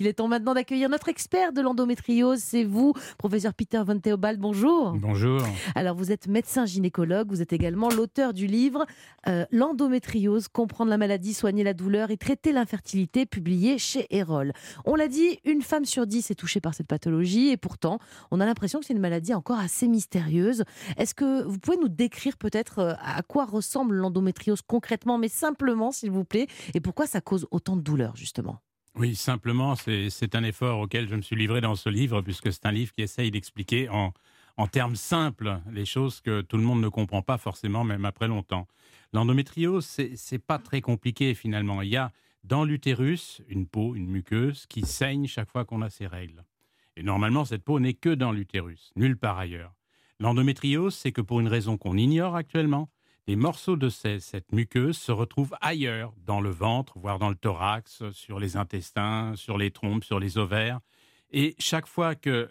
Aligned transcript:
Il 0.00 0.08
est 0.08 0.14
temps 0.14 0.26
maintenant 0.26 0.54
d'accueillir 0.54 0.88
notre 0.88 1.08
expert 1.08 1.52
de 1.52 1.60
l'endométriose, 1.60 2.40
c'est 2.40 2.64
vous, 2.64 2.94
professeur 3.16 3.54
Peter 3.54 3.80
Van 3.86 3.96
Theobald. 3.96 4.40
Bonjour. 4.40 4.90
Bonjour. 4.98 5.40
Alors, 5.76 5.94
vous 5.94 6.10
êtes 6.10 6.26
médecin 6.26 6.66
gynécologue, 6.66 7.28
vous 7.28 7.42
êtes 7.42 7.52
également 7.52 7.90
l'auteur 7.90 8.32
du 8.32 8.48
livre 8.48 8.86
euh, 9.28 9.46
L'endométriose, 9.52 10.48
comprendre 10.48 10.90
la 10.90 10.98
maladie, 10.98 11.32
soigner 11.32 11.62
la 11.62 11.74
douleur 11.74 12.10
et 12.10 12.16
traiter 12.16 12.50
l'infertilité, 12.50 13.24
publié 13.24 13.78
chez 13.78 14.08
Erol. 14.10 14.52
On 14.84 14.96
l'a 14.96 15.06
dit, 15.06 15.38
une 15.44 15.62
femme 15.62 15.84
sur 15.84 16.08
dix 16.08 16.28
est 16.28 16.34
touchée 16.34 16.60
par 16.60 16.74
cette 16.74 16.88
pathologie 16.88 17.50
et 17.50 17.56
pourtant, 17.56 18.00
on 18.32 18.40
a 18.40 18.46
l'impression 18.46 18.80
que 18.80 18.86
c'est 18.86 18.94
une 18.94 18.98
maladie 18.98 19.32
encore 19.32 19.60
assez 19.60 19.86
mystérieuse. 19.86 20.64
Est-ce 20.96 21.14
que 21.14 21.44
vous 21.44 21.60
pouvez 21.60 21.76
nous 21.76 21.88
décrire 21.88 22.36
peut-être 22.36 22.80
euh, 22.80 22.94
à 23.00 23.22
quoi 23.22 23.44
ressemble 23.44 23.94
l'endométriose 23.94 24.62
concrètement, 24.66 25.18
mais 25.18 25.28
simplement, 25.28 25.92
s'il 25.92 26.10
vous 26.10 26.24
plaît, 26.24 26.48
et 26.74 26.80
pourquoi 26.80 27.06
ça 27.06 27.20
cause 27.20 27.46
autant 27.52 27.76
de 27.76 27.82
douleur, 27.82 28.16
justement? 28.16 28.58
Oui, 28.96 29.16
simplement, 29.16 29.74
c'est 29.74 30.34
un 30.34 30.44
effort 30.44 30.78
auquel 30.78 31.08
je 31.08 31.16
me 31.16 31.22
suis 31.22 31.34
livré 31.34 31.60
dans 31.60 31.74
ce 31.74 31.88
livre, 31.88 32.22
puisque 32.22 32.52
c'est 32.52 32.64
un 32.66 32.72
livre 32.72 32.92
qui 32.92 33.02
essaye 33.02 33.30
d'expliquer 33.30 33.88
en, 33.88 34.12
termes 34.68 34.94
simples 34.94 35.60
les 35.72 35.84
choses 35.84 36.20
que 36.20 36.42
tout 36.42 36.56
le 36.56 36.62
monde 36.62 36.80
ne 36.80 36.88
comprend 36.88 37.22
pas 37.22 37.36
forcément, 37.36 37.82
même 37.82 38.04
après 38.04 38.28
longtemps. 38.28 38.68
L'endométriose, 39.12 39.84
c'est 40.14 40.38
pas 40.38 40.58
très 40.58 40.80
compliqué 40.80 41.34
finalement. 41.34 41.82
Il 41.82 41.88
y 41.88 41.96
a 41.96 42.12
dans 42.44 42.64
l'utérus 42.64 43.42
une 43.48 43.66
peau, 43.66 43.96
une 43.96 44.06
muqueuse, 44.06 44.66
qui 44.66 44.82
saigne 44.82 45.26
chaque 45.26 45.50
fois 45.50 45.64
qu'on 45.64 45.82
a 45.82 45.90
ses 45.90 46.06
règles. 46.06 46.44
Et 46.96 47.02
normalement, 47.02 47.44
cette 47.44 47.64
peau 47.64 47.80
n'est 47.80 47.94
que 47.94 48.10
dans 48.10 48.30
l'utérus, 48.30 48.92
nulle 48.94 49.16
part 49.16 49.38
ailleurs. 49.38 49.74
L'endométriose, 50.20 50.94
c'est 50.94 51.10
que 51.10 51.20
pour 51.20 51.40
une 51.40 51.48
raison 51.48 51.76
qu'on 51.76 51.96
ignore 51.96 52.36
actuellement, 52.36 52.88
des 53.26 53.36
morceaux 53.36 53.76
de 53.76 53.88
cette 53.88 54.52
muqueuse 54.52 54.98
se 54.98 55.12
retrouvent 55.12 55.56
ailleurs, 55.60 56.12
dans 56.26 56.40
le 56.40 56.50
ventre, 56.50 56.98
voire 56.98 57.18
dans 57.18 57.30
le 57.30 57.34
thorax, 57.34 58.10
sur 58.12 58.38
les 58.38 58.56
intestins, 58.56 59.34
sur 59.36 59.56
les 59.56 59.70
trompes, 59.70 60.04
sur 60.04 60.20
les 60.20 60.36
ovaires. 60.36 60.80
Et 61.30 61.54
chaque 61.58 61.86
fois 61.86 62.14
que 62.14 62.50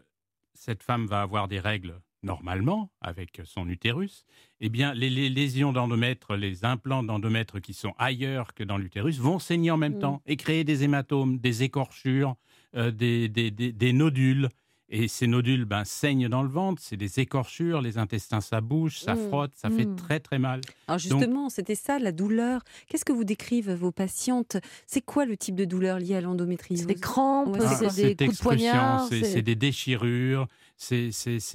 cette 0.53 0.83
femme 0.83 1.05
va 1.05 1.21
avoir 1.21 1.47
des 1.47 1.59
règles 1.59 1.99
normalement 2.23 2.89
avec 3.01 3.41
son 3.43 3.69
utérus, 3.69 4.25
eh 4.61 4.69
bien 4.69 4.93
les, 4.93 5.09
lésions 5.09 5.73
d'endomètre, 5.73 6.35
les 6.35 6.65
implants 6.65 7.03
d'endomètre 7.03 7.59
qui 7.59 7.73
sont 7.73 7.93
ailleurs 7.97 8.53
que 8.53 8.63
dans 8.63 8.77
l'utérus 8.77 9.19
vont 9.19 9.39
saigner 9.39 9.71
en 9.71 9.77
même 9.77 9.97
mmh. 9.97 9.99
temps 9.99 10.21
et 10.25 10.37
créer 10.37 10.63
des 10.63 10.83
hématomes, 10.83 11.37
des 11.37 11.63
écorchures, 11.63 12.35
euh, 12.75 12.91
des, 12.91 13.93
nodules. 13.93 14.49
Et 14.95 15.07
ces 15.07 15.25
nodules 15.25 15.65
ben, 15.65 15.85
saignent 15.85 16.29
dans 16.29 16.43
le 16.43 16.49
ventre, 16.49 16.79
c'est 16.79 16.97
des 16.97 17.19
écorchures, 17.19 17.81
les 17.81 17.97
intestins 17.97 18.41
ça 18.41 18.61
bouge, 18.61 18.99
ça 18.99 19.15
mmh. 19.15 19.27
frotte, 19.27 19.51
ça 19.55 19.71
fait 19.71 19.85
mmh. 19.85 19.95
très 19.95 20.19
très 20.19 20.37
mal. 20.37 20.61
Alors 20.87 20.99
justement, 20.99 21.49
c'était 21.49 21.73
ça 21.73 21.97
la 21.97 22.11
douleur. 22.11 22.61
Qu'est-ce 22.87 23.03
que 23.03 23.11
vous 23.11 23.23
décrivent 23.23 23.71
vos 23.71 23.91
patientes? 23.91 24.57
C'est 24.85 25.01
quoi 25.01 25.25
le 25.25 25.35
type 25.35 25.55
de 25.55 25.65
douleur 25.65 25.97
liée 25.97 26.13
à 26.13 26.21
l'endométriose? 26.21 26.81
C'est 26.81 26.85
des 26.85 26.93
crampes, 26.93 27.57
c'est 27.89 28.13
des 28.13 28.27
coups 28.27 28.37
de 28.37 28.43
poignard, 28.43 29.07
c'est 29.09 29.41
des 29.41 29.55
déchirures, 29.55 30.47
c'est 30.77 31.09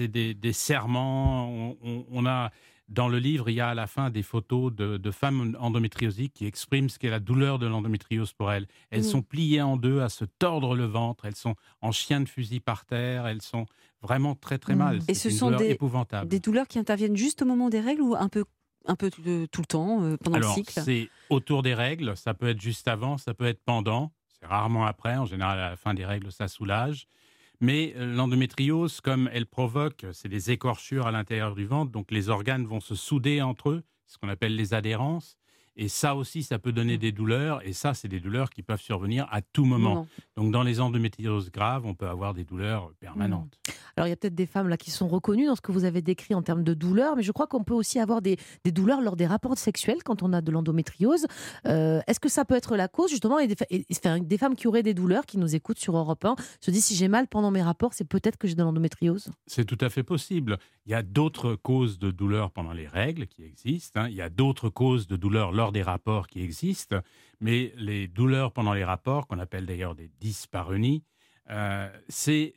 des, 0.08 0.34
des, 0.34 0.52
serments. 0.52 1.76
on, 2.10 2.26
a 2.26 2.50
dans 2.88 3.08
le 3.08 3.18
livre, 3.18 3.50
il 3.50 3.54
y 3.54 3.60
a 3.60 3.68
à 3.68 3.74
la 3.74 3.86
fin 3.86 4.10
des 4.10 4.22
photos 4.22 4.72
de, 4.74 5.10
femmes 5.10 5.56
endométriosiques 5.58 6.32
qui 6.34 6.46
expriment 6.46 6.88
ce 6.88 6.98
qu'est 6.98 7.10
la 7.10 7.20
douleur 7.20 7.58
de 7.58 7.66
l'endométriose 7.66 8.32
pour 8.32 8.50
elles. 8.52 8.66
Elles 8.90 9.00
mmh. 9.00 9.04
sont 9.04 9.22
pliées 9.22 9.62
en 9.62 9.76
deux, 9.76 10.00
à 10.00 10.08
se 10.08 10.24
tordre 10.24 10.74
le 10.74 10.84
ventre, 10.84 11.24
elles 11.24 11.36
sont 11.36 11.54
en 11.80 11.92
chien 11.92 12.20
de 12.20 12.28
fusil 12.28 12.60
par 12.60 12.84
terre, 12.84 13.26
elles 13.26 13.42
sont 13.42 13.66
vraiment 14.00 14.34
très 14.34 14.58
très 14.58 14.74
mmh. 14.74 14.78
mal. 14.78 15.00
Et 15.08 15.14
ce 15.14 15.30
sont 15.30 15.50
des, 15.50 15.76
des 16.26 16.40
douleurs 16.40 16.68
qui 16.68 16.78
interviennent 16.78 17.16
juste 17.16 17.42
au 17.42 17.44
moment 17.44 17.68
des 17.68 17.80
règles 17.80 18.02
ou 18.02 18.14
un 18.14 18.28
peu 18.28 18.44
un 18.86 18.96
peu 18.96 19.10
tout 19.10 19.60
le 19.60 19.66
temps 19.66 20.02
euh, 20.02 20.16
pendant 20.16 20.38
le 20.38 20.46
cycle? 20.46 20.80
C'est 20.82 21.10
autour 21.28 21.62
des 21.62 21.74
règles, 21.74 22.16
ça 22.16 22.32
peut 22.32 22.48
être 22.48 22.60
juste 22.60 22.88
avant, 22.88 23.18
ça 23.18 23.34
peut 23.34 23.46
être 23.46 23.62
pendant, 23.62 24.12
c'est 24.28 24.46
rarement 24.46 24.86
après, 24.86 25.16
en 25.16 25.26
général 25.26 25.60
à 25.60 25.70
la 25.70 25.76
fin 25.76 25.94
des 25.94 26.06
règles 26.06 26.32
ça 26.32 26.48
soulage. 26.48 27.06
Mais 27.60 27.94
euh, 27.96 28.14
l'endométriose, 28.14 29.00
comme 29.00 29.28
elle 29.32 29.46
provoque, 29.46 30.06
c'est 30.12 30.28
des 30.28 30.50
écorchures 30.50 31.06
à 31.06 31.12
l'intérieur 31.12 31.54
du 31.54 31.66
ventre, 31.66 31.90
donc 31.90 32.10
les 32.10 32.28
organes 32.28 32.66
vont 32.66 32.80
se 32.80 32.94
souder 32.94 33.42
entre 33.42 33.70
eux, 33.70 33.82
ce 34.06 34.18
qu'on 34.18 34.28
appelle 34.28 34.54
les 34.54 34.74
adhérences. 34.74 35.36
Et 35.78 35.86
ça 35.86 36.16
aussi, 36.16 36.42
ça 36.42 36.58
peut 36.58 36.72
donner 36.72 36.96
mmh. 36.96 37.00
des 37.00 37.12
douleurs. 37.12 37.66
Et 37.66 37.72
ça, 37.72 37.94
c'est 37.94 38.08
des 38.08 38.18
douleurs 38.18 38.50
qui 38.50 38.62
peuvent 38.62 38.80
survenir 38.80 39.28
à 39.30 39.40
tout 39.40 39.64
moment. 39.64 40.06
Donc, 40.36 40.50
dans 40.50 40.64
les 40.64 40.80
endométrioses 40.80 41.50
graves, 41.52 41.86
on 41.86 41.94
peut 41.94 42.08
avoir 42.08 42.34
des 42.34 42.44
douleurs 42.44 42.92
permanentes. 42.98 43.56
Mmh. 43.68 43.72
Alors, 43.96 44.06
il 44.06 44.10
y 44.10 44.12
a 44.12 44.16
peut-être 44.16 44.34
des 44.34 44.46
femmes 44.46 44.68
là 44.68 44.76
qui 44.76 44.90
sont 44.90 45.08
reconnues 45.08 45.46
dans 45.46 45.56
ce 45.56 45.60
que 45.60 45.72
vous 45.72 45.84
avez 45.84 46.02
décrit 46.02 46.34
en 46.34 46.42
termes 46.42 46.62
de 46.62 46.74
douleurs, 46.74 47.16
mais 47.16 47.22
je 47.22 47.32
crois 47.32 47.46
qu'on 47.46 47.64
peut 47.64 47.74
aussi 47.74 47.98
avoir 47.98 48.22
des, 48.22 48.36
douleurs 48.64 49.00
lors 49.00 49.16
des 49.16 49.26
rapports 49.26 49.56
sexuels 49.56 50.02
quand 50.04 50.22
on 50.22 50.32
a 50.32 50.40
de 50.40 50.50
l'endométriose. 50.50 51.26
Euh, 51.66 52.00
est-ce 52.06 52.20
que 52.20 52.28
ça 52.28 52.44
peut 52.44 52.54
être 52.54 52.76
la 52.76 52.88
cause, 52.88 53.10
justement, 53.10 53.38
et 53.38 53.48
des, 53.48 54.38
femmes 54.38 54.56
qui 54.56 54.68
auraient 54.68 54.82
des 54.82 54.94
douleurs, 54.94 55.26
qui 55.26 55.38
nous 55.38 55.54
écoutent 55.54 55.78
sur 55.78 55.96
Europe 55.96 56.24
1, 56.24 56.36
se 56.60 56.70
disent 56.70 56.84
si 56.84 56.96
j'ai 56.96 57.08
mal 57.08 57.28
pendant 57.28 57.50
mes 57.50 57.62
rapports, 57.62 57.94
c'est 57.94 58.06
peut-être 58.06 58.36
que 58.36 58.48
j'ai 58.48 58.54
de 58.54 58.62
l'endométriose 58.62 59.30
C'est 59.46 59.64
tout 59.64 59.78
à 59.80 59.88
fait 59.88 60.02
possible. 60.02 60.58
Il 60.88 60.92
y 60.92 60.94
a 60.94 61.02
d'autres 61.02 61.54
causes 61.54 61.98
de 61.98 62.10
douleurs 62.10 62.50
pendant 62.50 62.72
les 62.72 62.88
règles 62.88 63.26
qui 63.26 63.44
existent. 63.44 64.00
Hein. 64.00 64.08
Il 64.08 64.14
y 64.14 64.22
a 64.22 64.30
d'autres 64.30 64.70
causes 64.70 65.06
de 65.06 65.16
douleurs 65.16 65.52
lors 65.52 65.70
des 65.70 65.82
rapports 65.82 66.28
qui 66.28 66.40
existent. 66.40 67.02
Mais 67.40 67.74
les 67.76 68.08
douleurs 68.08 68.52
pendant 68.52 68.72
les 68.72 68.84
rapports, 68.84 69.26
qu'on 69.26 69.38
appelle 69.38 69.66
d'ailleurs 69.66 69.94
des 69.94 70.10
dyspareunies, 70.18 71.02
euh, 71.50 71.90
c'est 72.08 72.54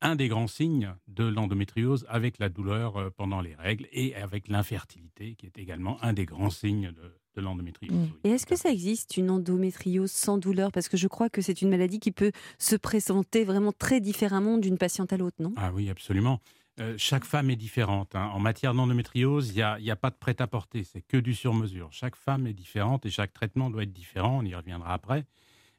un 0.00 0.14
des 0.14 0.28
grands 0.28 0.46
signes 0.46 0.94
de 1.08 1.24
l'endométriose 1.24 2.06
avec 2.08 2.38
la 2.38 2.48
douleur 2.48 2.98
euh, 2.98 3.10
pendant 3.10 3.40
les 3.40 3.56
règles 3.56 3.88
et 3.90 4.14
avec 4.14 4.46
l'infertilité, 4.46 5.34
qui 5.34 5.46
est 5.46 5.58
également 5.58 6.00
un 6.04 6.12
des 6.12 6.24
grands 6.24 6.50
signes 6.50 6.92
de, 6.92 7.40
l'endométriose. 7.40 7.96
Mmh. 7.96 8.10
Et 8.22 8.28
est-ce 8.30 8.46
que 8.46 8.54
ça 8.54 8.70
existe 8.70 9.16
une 9.16 9.28
endométriose 9.28 10.12
sans 10.12 10.38
douleur? 10.38 10.70
Parce 10.70 10.88
que 10.88 10.96
je 10.96 11.08
crois 11.08 11.30
que 11.30 11.40
c'est 11.40 11.62
une 11.62 11.70
maladie 11.70 11.98
qui 11.98 12.12
peut 12.12 12.30
se 12.58 12.76
présenter 12.76 13.42
vraiment 13.42 13.72
très 13.72 14.00
différemment 14.00 14.58
d'une 14.58 14.78
patiente 14.78 15.12
à 15.12 15.16
l'autre, 15.16 15.38
non? 15.40 15.52
Ah 15.56 15.72
oui, 15.74 15.90
absolument. 15.90 16.40
Euh, 16.80 16.94
chaque 16.96 17.24
femme 17.24 17.50
est 17.50 17.56
différente. 17.56 18.14
Hein. 18.14 18.30
En 18.32 18.40
matière 18.40 18.72
d'endométriose, 18.72 19.50
il 19.50 19.56
n'y 19.56 19.62
a, 19.62 19.76
a, 19.92 19.96
pas 19.96 20.10
de 20.10 20.16
prêt-à-porter, 20.16 20.84
c'est 20.84 21.02
que 21.02 21.18
du 21.18 21.34
sur-mesure. 21.34 21.88
Chaque 21.92 22.16
femme 22.16 22.46
est 22.46 22.54
différente 22.54 23.04
et 23.04 23.10
chaque 23.10 23.32
traitement 23.32 23.68
doit 23.68 23.82
être 23.82 23.92
différent, 23.92 24.38
on 24.38 24.44
y 24.44 24.54
reviendra 24.54 24.94
après. 24.94 25.26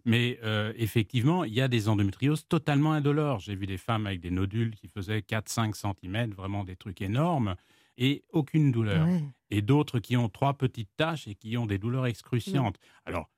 Mais 0.05 0.37
euh, 0.43 0.73
effectivement, 0.75 1.45
il 1.45 1.53
y 1.53 1.61
a 1.61 1.67
des 1.67 1.87
endométrioses 1.89 2.45
totalement 2.47 2.91
indolores. 2.91 3.39
J'ai 3.39 3.55
vu 3.55 3.65
des 3.65 3.77
femmes 3.77 4.05
avec 4.05 4.19
des 4.19 4.31
nodules 4.31 4.75
qui 4.75 4.87
faisaient 4.87 5.19
4-5 5.19 5.73
cm, 5.73 6.31
vraiment 6.31 6.63
des 6.63 6.75
trucs 6.75 7.01
énormes, 7.01 7.55
et 7.97 8.23
aucune 8.31 8.71
douleur. 8.71 9.07
Et 9.49 9.61
d'autres 9.61 9.99
qui 9.99 10.17
ont 10.17 10.29
trois 10.29 10.55
petites 10.55 10.89
taches 10.97 11.27
et 11.27 11.35
qui 11.35 11.57
ont 11.57 11.65
des 11.65 11.77
douleurs 11.77 12.05
excruciantes. 12.05 12.77
Alors, 13.05 13.29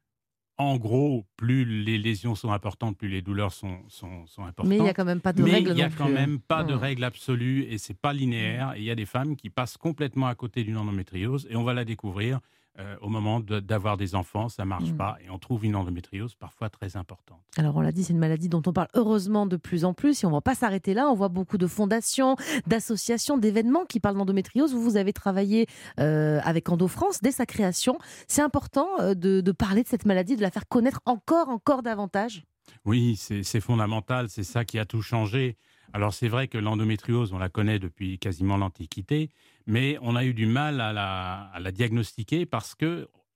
en 0.57 0.77
gros, 0.77 1.25
plus 1.35 1.65
les 1.65 1.97
lésions 1.97 2.35
sont 2.35 2.51
importantes, 2.51 2.97
plus 2.97 3.09
les 3.09 3.21
douleurs 3.21 3.51
sont, 3.51 3.79
sont, 3.89 4.25
sont 4.25 4.43
importantes. 4.43 4.69
Mais 4.69 4.77
il 4.77 4.83
n'y 4.83 4.89
a 4.89 4.93
quand 4.93 5.05
même 5.05 5.19
pas 5.19 5.33
de 5.33 5.43
règle. 5.43 5.71
il 5.71 5.75
n'y 5.75 5.83
a 5.83 5.89
quand 5.89 6.09
même 6.09 6.39
pas 6.39 6.63
de 6.63 6.73
règle 6.73 7.03
absolue 7.03 7.63
et 7.63 7.77
c'est 7.77 7.97
pas 7.97 8.13
linéaire. 8.13 8.73
Et 8.75 8.79
il 8.79 8.85
y 8.85 8.91
a 8.91 8.95
des 8.95 9.05
femmes 9.05 9.35
qui 9.35 9.49
passent 9.49 9.77
complètement 9.77 10.27
à 10.27 10.35
côté 10.35 10.63
d'une 10.63 10.77
endométriose 10.77 11.47
et 11.49 11.55
on 11.55 11.63
va 11.63 11.73
la 11.73 11.83
découvrir 11.83 12.39
euh, 12.77 12.97
au 13.01 13.07
moment 13.07 13.39
d'avoir 13.39 13.95
des 13.95 14.15
enfants, 14.15 14.49
ça 14.49 14.65
marche 14.65 14.91
mm. 14.91 14.97
pas 14.97 15.17
et 15.23 15.29
on 15.29 15.39
trouve 15.39 15.63
une 15.63 15.77
endométriose 15.77 16.35
parfois 16.35 16.69
très 16.69 16.97
importante. 16.97 17.39
Alors 17.57 17.77
on 17.77 17.81
l'a 17.81 17.93
dit, 17.93 18.03
c'est 18.03 18.11
une 18.11 18.19
maladie 18.19 18.49
dont 18.49 18.61
on 18.65 18.73
parle 18.73 18.89
heureusement 18.95 19.45
de 19.45 19.55
plus 19.55 19.85
en 19.85 19.93
plus 19.93 20.23
et 20.23 20.27
on 20.27 20.29
ne 20.29 20.35
va 20.35 20.41
pas 20.41 20.55
s'arrêter 20.55 20.93
là. 20.93 21.09
On 21.09 21.13
voit 21.13 21.29
beaucoup 21.29 21.57
de 21.57 21.67
fondations, 21.67 22.35
d'associations, 22.67 23.37
d'événements 23.37 23.85
qui 23.85 24.01
parlent 24.01 24.17
d'endométriose. 24.17 24.73
Vous, 24.73 24.81
vous 24.81 24.97
avez 24.97 25.13
travaillé 25.13 25.67
euh, 26.01 26.41
avec 26.43 26.67
Endo 26.67 26.87
France 26.87 27.19
dès 27.21 27.31
sa 27.31 27.45
création. 27.45 27.97
C'est 28.27 28.41
important 28.41 28.87
euh, 28.99 29.13
de, 29.13 29.39
de 29.39 29.51
parler 29.53 29.83
de 29.83 29.87
cette 29.87 30.05
maladie, 30.05 30.35
de 30.35 30.41
la 30.41 30.51
faire 30.51 30.67
connaître 30.67 30.99
encore, 31.05 31.47
encore 31.47 31.81
davantage. 31.81 32.43
Oui, 32.83 33.15
c'est 33.15 33.61
fondamental. 33.61 34.27
C'est 34.29 34.43
ça 34.43 34.65
qui 34.65 34.79
a 34.79 34.85
tout 34.85 35.01
changé. 35.01 35.57
Alors 35.93 36.13
c'est 36.13 36.27
vrai 36.27 36.49
que 36.49 36.57
l'endométriose, 36.57 37.31
on 37.31 37.37
la 37.37 37.47
connaît 37.47 37.79
depuis 37.79 38.19
quasiment 38.19 38.57
l'Antiquité, 38.57 39.29
mais 39.67 39.97
on 40.01 40.15
a 40.15 40.25
eu 40.25 40.33
du 40.33 40.45
mal 40.45 40.81
à 40.81 40.93
la, 40.93 41.71
diagnostiquer 41.71 42.45
parce 42.45 42.75
que, 42.75 42.85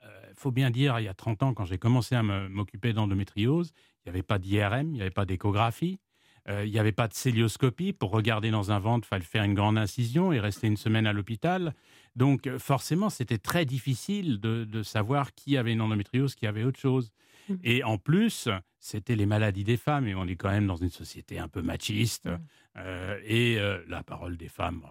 euh, 0.03 0.31
faut 0.35 0.51
bien 0.51 0.69
dire, 0.69 0.99
il 0.99 1.05
y 1.05 1.07
a 1.07 1.13
30 1.13 1.43
ans, 1.43 1.53
quand 1.53 1.65
j'ai 1.65 1.77
commencé 1.77 2.15
à 2.15 2.23
m'occuper 2.23 2.93
d'endométriose, 2.93 3.71
il 4.05 4.09
n'y 4.09 4.09
avait 4.11 4.23
pas 4.23 4.39
d'IRM, 4.39 4.89
il 4.89 4.93
n'y 4.93 5.01
avait 5.01 5.09
pas 5.09 5.25
d'échographie, 5.25 5.99
euh, 6.47 6.65
il 6.65 6.71
n'y 6.71 6.79
avait 6.79 6.91
pas 6.91 7.07
de 7.07 7.13
célioscopie. 7.13 7.93
Pour 7.93 8.11
regarder 8.11 8.49
dans 8.51 8.71
un 8.71 8.79
ventre, 8.79 9.07
il 9.07 9.09
fallait 9.09 9.23
faire 9.23 9.43
une 9.43 9.53
grande 9.53 9.77
incision 9.77 10.31
et 10.31 10.39
rester 10.39 10.67
une 10.67 10.77
semaine 10.77 11.05
à 11.05 11.13
l'hôpital. 11.13 11.73
Donc 12.15 12.47
euh, 12.47 12.57
forcément, 12.59 13.09
c'était 13.09 13.37
très 13.37 13.65
difficile 13.65 14.39
de, 14.39 14.83
savoir 14.83 15.33
qui 15.33 15.57
avait 15.57 15.73
une 15.73 15.81
endométriose, 15.81 16.35
qui 16.35 16.47
avait 16.47 16.63
autre 16.63 16.79
chose. 16.79 17.11
Mmh. 17.49 17.55
Et 17.63 17.83
en 17.83 17.97
plus, 17.97 18.47
c'était 18.79 19.15
les 19.15 19.25
maladies 19.25 19.63
des 19.63 19.77
femmes, 19.77 20.07
et 20.07 20.15
on 20.15 20.25
est 20.25 20.35
quand 20.35 20.49
même 20.49 20.67
dans 20.67 20.77
une 20.77 20.89
société 20.89 21.37
un 21.37 21.47
peu 21.47 21.61
machiste. 21.61 22.25
Mmh. 22.27 22.37
Euh, 22.77 23.19
et 23.25 23.59
la 23.87 24.03
parole 24.03 24.37
des 24.37 24.47
femmes, 24.47 24.83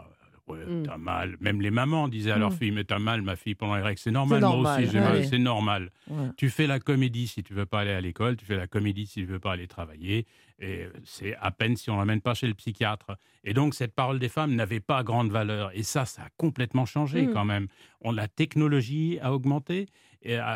Ouais, 0.48 0.64
mm. 0.66 0.84
t'as 0.84 0.96
mal. 0.96 1.36
Même 1.40 1.60
les 1.60 1.70
mamans 1.70 2.08
disaient 2.08 2.30
à 2.30 2.38
leur 2.38 2.50
mm. 2.50 2.56
fille, 2.56 2.70
mais 2.70 2.84
t'as 2.84 2.98
mal, 2.98 3.22
ma 3.22 3.36
fille, 3.36 3.54
pendant 3.54 3.76
les 3.76 3.82
règles. 3.82 3.98
C'est 3.98 4.10
normal, 4.10 4.40
moi 4.40 4.76
aussi, 4.76 4.90
j'ai 4.90 5.00
mal. 5.00 5.24
C'est 5.24 5.38
normal. 5.38 5.90
Tu 6.36 6.50
fais 6.50 6.66
la 6.66 6.80
comédie 6.80 7.28
si 7.28 7.42
tu 7.42 7.54
veux 7.54 7.66
pas 7.66 7.80
aller 7.80 7.92
à 7.92 8.00
l'école, 8.00 8.36
tu 8.36 8.44
fais 8.44 8.56
la 8.56 8.66
comédie 8.66 9.06
si 9.06 9.20
tu 9.20 9.26
veux 9.26 9.38
pas 9.38 9.52
aller 9.52 9.66
travailler. 9.66 10.26
Et 10.60 10.86
c'est 11.04 11.36
à 11.36 11.52
peine 11.52 11.76
si 11.76 11.88
on 11.88 11.96
l'emmène 11.96 12.20
pas 12.20 12.34
chez 12.34 12.48
le 12.48 12.54
psychiatre. 12.54 13.16
Et 13.44 13.54
donc, 13.54 13.74
cette 13.74 13.94
parole 13.94 14.18
des 14.18 14.28
femmes 14.28 14.54
n'avait 14.54 14.80
pas 14.80 15.04
grande 15.04 15.30
valeur. 15.30 15.70
Et 15.74 15.84
ça, 15.84 16.04
ça 16.04 16.22
a 16.22 16.28
complètement 16.36 16.84
changé 16.84 17.26
mm. 17.26 17.32
quand 17.32 17.44
même. 17.44 17.68
On, 18.00 18.10
la 18.10 18.26
technologie 18.26 19.18
a 19.22 19.32
augmenté 19.32 19.86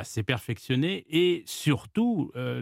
s'est 0.05 0.23
perfectionné 0.23 1.05
et 1.11 1.43
surtout 1.47 2.31
euh, 2.37 2.61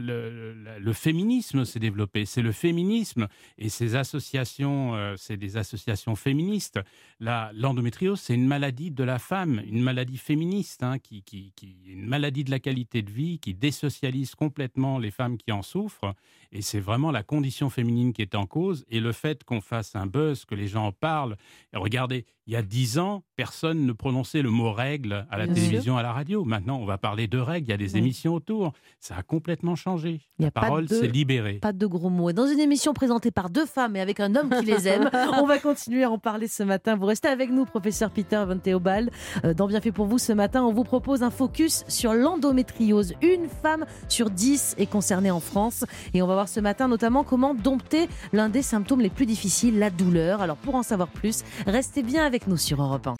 le, 0.79 0.93
féminisme 0.93 1.65
s'est 1.65 1.79
développé. 1.79 2.25
C'est 2.25 2.43
le 2.43 2.53
féminisme 2.53 3.29
et 3.59 3.69
ces 3.69 3.97
associations, 3.97 4.95
euh, 4.95 5.15
c'est 5.17 5.37
des 5.37 5.57
associations 5.57 6.17
féministes. 6.17 6.81
L'endométriose, 7.21 8.21
c'est 8.21 8.35
une 8.35 8.47
maladie 8.47 8.91
de 8.91 9.05
la 9.05 9.19
femme, 9.19 9.63
une 9.67 9.83
maladie 9.83 10.19
féministe, 10.19 10.83
hein, 10.83 10.99
qui, 10.99 11.23
qui, 11.23 11.53
une 11.87 12.07
maladie 12.07 12.45
de 12.45 12.51
la 12.51 12.59
qualité 12.59 13.03
de 13.03 13.11
vie 13.11 13.39
qui 13.39 13.55
désocialise 13.55 14.35
complètement 14.35 14.99
les 14.99 15.11
femmes 15.11 15.37
qui 15.37 15.53
en 15.53 15.63
souffrent. 15.63 16.15
Et 16.53 16.63
c'est 16.63 16.81
vraiment 16.81 17.11
la 17.11 17.23
condition 17.23 17.71
féminine 17.71 18.13
qui 18.13 18.23
est 18.23 18.35
en 18.35 18.47
cause 18.47 18.85
et 18.89 19.01
le 19.01 19.13
fait 19.13 19.45
qu'on 19.45 19.61
fasse 19.61 19.95
un 19.95 20.07
buzz, 20.07 20.45
que 20.45 20.55
les 20.55 20.67
gens 20.67 20.87
en 20.87 20.93
parlent. 20.93 21.37
Et 21.73 21.77
regardez, 21.77 22.27
il 22.47 22.55
y 22.55 22.57
a 22.57 22.63
dix 22.63 22.99
ans, 22.99 23.23
personne 23.37 23.87
ne 23.87 23.93
prononçait 23.93 24.43
le 24.43 24.51
mot 24.51 24.73
règle 24.73 25.25
à 25.31 25.39
la 25.39 25.47
télévision, 25.47 25.97
à 25.97 26.03
la 26.03 26.13
radio. 26.13 26.45
Maintenant, 26.45 26.79
on 26.79 26.85
va 26.85 26.99
parler 26.99 27.29
de 27.29 27.39
règles, 27.39 27.69
il 27.69 27.71
y 27.71 27.75
a 27.75 27.77
des 27.77 27.97
émissions 27.97 28.35
autour. 28.35 28.73
Ça 28.99 29.15
a 29.17 29.23
complètement 29.23 29.77
changé. 29.77 30.21
la 30.41 30.51
parole 30.51 30.89
s'est 30.89 31.07
libérée. 31.07 31.61
Pas 31.61 31.73
de 31.73 31.87
gros 31.87 32.11
mots. 32.11 32.31
Et 32.31 32.33
dans 32.33 32.49
une 32.49 32.59
émission 32.59 32.93
présentée 32.93 33.31
par 33.31 33.51
deux 33.51 33.67
femmes 33.67 33.95
et 33.95 34.01
avec 34.01 34.19
un 34.19 34.35
homme 34.35 34.51
qui 34.51 34.65
les 34.65 34.89
aime, 34.89 35.09
on 35.41 35.47
va 35.47 35.61
continuer 35.61 36.03
à 36.03 36.11
en 36.11 36.19
parler 36.19 36.49
ce 36.49 36.65
matin. 36.65 36.97
Vous 36.97 37.07
restez 37.07 37.29
avec 37.29 37.51
nous, 37.51 37.67
professeur 37.67 38.11
Peter 38.11 38.43
Van 38.45 38.59
Theobald. 38.59 39.11
Euh, 39.45 39.55
dans 39.55 39.69
Bien 39.71 39.81
fait 39.81 39.93
pour 39.93 40.07
vous 40.07 40.19
ce 40.19 40.33
matin, 40.33 40.65
on 40.65 40.73
vous 40.73 40.83
propose 40.83 41.23
un 41.23 41.31
focus 41.31 41.85
sur 41.87 42.13
l'endométriose. 42.13 43.15
Une 43.23 43.49
femme 43.49 43.87
sur 44.09 44.29
dix 44.29 44.75
est 44.79 44.91
concernée 44.91 45.31
en 45.31 45.39
France. 45.39 45.85
Et 46.15 46.23
on 46.23 46.27
va 46.27 46.35
voir 46.35 46.40
ce 46.49 46.61
matin 46.61 46.89
notamment 46.89 47.25
comment 47.25 47.55
dompter 47.55 48.09
l'un 48.33 48.49
des 48.49 48.63
symptômes 48.63 49.01
les 49.01 49.11
plus 49.11 49.27
difficiles, 49.27 49.79
la 49.79 49.91
douleur. 49.91 50.41
Alors 50.41 50.57
pour 50.57 50.75
en 50.75 50.83
savoir 50.83 51.09
plus, 51.09 51.43
restez 51.67 52.03
bien 52.03 52.25
avec 52.25 52.47
nous 52.47 52.57
sur 52.57 52.83
Europe 52.83 53.07
1. 53.07 53.15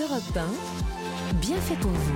Europe 0.00 0.36
1, 0.36 1.36
bien 1.40 1.56
fait 1.56 1.76
pour 1.76 1.90
vous. 1.90 2.12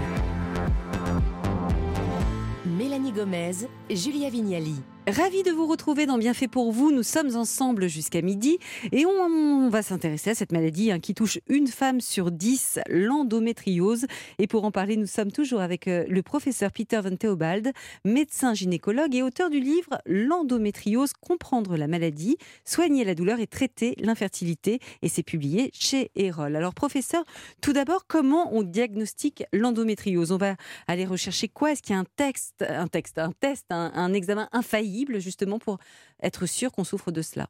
Mélanie 2.66 3.12
Gomez, 3.12 3.68
Julia 3.90 4.30
Vignali. 4.30 4.76
Ravi 5.08 5.42
de 5.42 5.50
vous 5.50 5.66
retrouver 5.66 6.06
dans 6.06 6.16
Bienfait 6.16 6.46
pour 6.46 6.70
vous. 6.70 6.92
Nous 6.92 7.02
sommes 7.02 7.34
ensemble 7.34 7.88
jusqu'à 7.88 8.22
midi 8.22 8.58
et 8.92 9.04
on, 9.04 9.68
va 9.68 9.82
s'intéresser 9.82 10.30
à 10.30 10.34
cette 10.36 10.52
maladie 10.52 10.92
hein, 10.92 11.00
qui 11.00 11.12
touche 11.12 11.40
une 11.48 11.66
femme 11.66 12.00
sur 12.00 12.30
dix, 12.30 12.78
l'endométriose. 12.88 14.06
Et 14.38 14.46
pour 14.46 14.64
en 14.64 14.70
parler, 14.70 14.96
nous 14.96 15.08
sommes 15.08 15.32
toujours 15.32 15.60
avec 15.60 15.88
euh, 15.88 16.04
le 16.08 16.22
professeur 16.22 16.70
Peter 16.70 17.00
Van 17.02 17.16
Theobald, 17.16 17.72
médecin 18.04 18.54
gynécologue 18.54 19.16
et 19.16 19.24
auteur 19.24 19.50
du 19.50 19.58
livre 19.58 19.98
L'endométriose, 20.06 21.14
comprendre 21.14 21.76
la 21.76 21.88
maladie, 21.88 22.36
soigner 22.64 23.02
la 23.02 23.16
douleur 23.16 23.40
et 23.40 23.48
traiter 23.48 23.96
l'infertilité. 23.98 24.78
Et 25.02 25.08
c'est 25.08 25.24
publié 25.24 25.70
chez 25.72 26.12
Erol. 26.14 26.54
Alors 26.54 26.74
professeur, 26.74 27.24
tout 27.60 27.72
d'abord, 27.72 28.06
comment 28.06 28.54
on 28.54 28.62
diagnostique 28.62 29.42
l'endométriose? 29.52 30.30
On 30.30 30.36
va 30.36 30.54
aller 30.86 31.06
rechercher 31.06 31.48
quoi? 31.48 31.72
Est-ce 31.72 31.82
qu'il 31.82 31.96
y 31.96 31.98
a 31.98 32.00
un 32.00 32.06
texte, 32.16 32.64
un 32.68 32.86
texte, 32.86 33.18
un 33.18 33.32
test, 33.32 33.66
un 33.70 34.12
examen 34.12 34.48
infaillible? 34.52 34.91
Justement 35.18 35.58
pour 35.58 35.78
être 36.22 36.46
sûr 36.46 36.72
qu'on 36.72 36.84
souffre 36.84 37.10
de 37.10 37.22
cela 37.22 37.48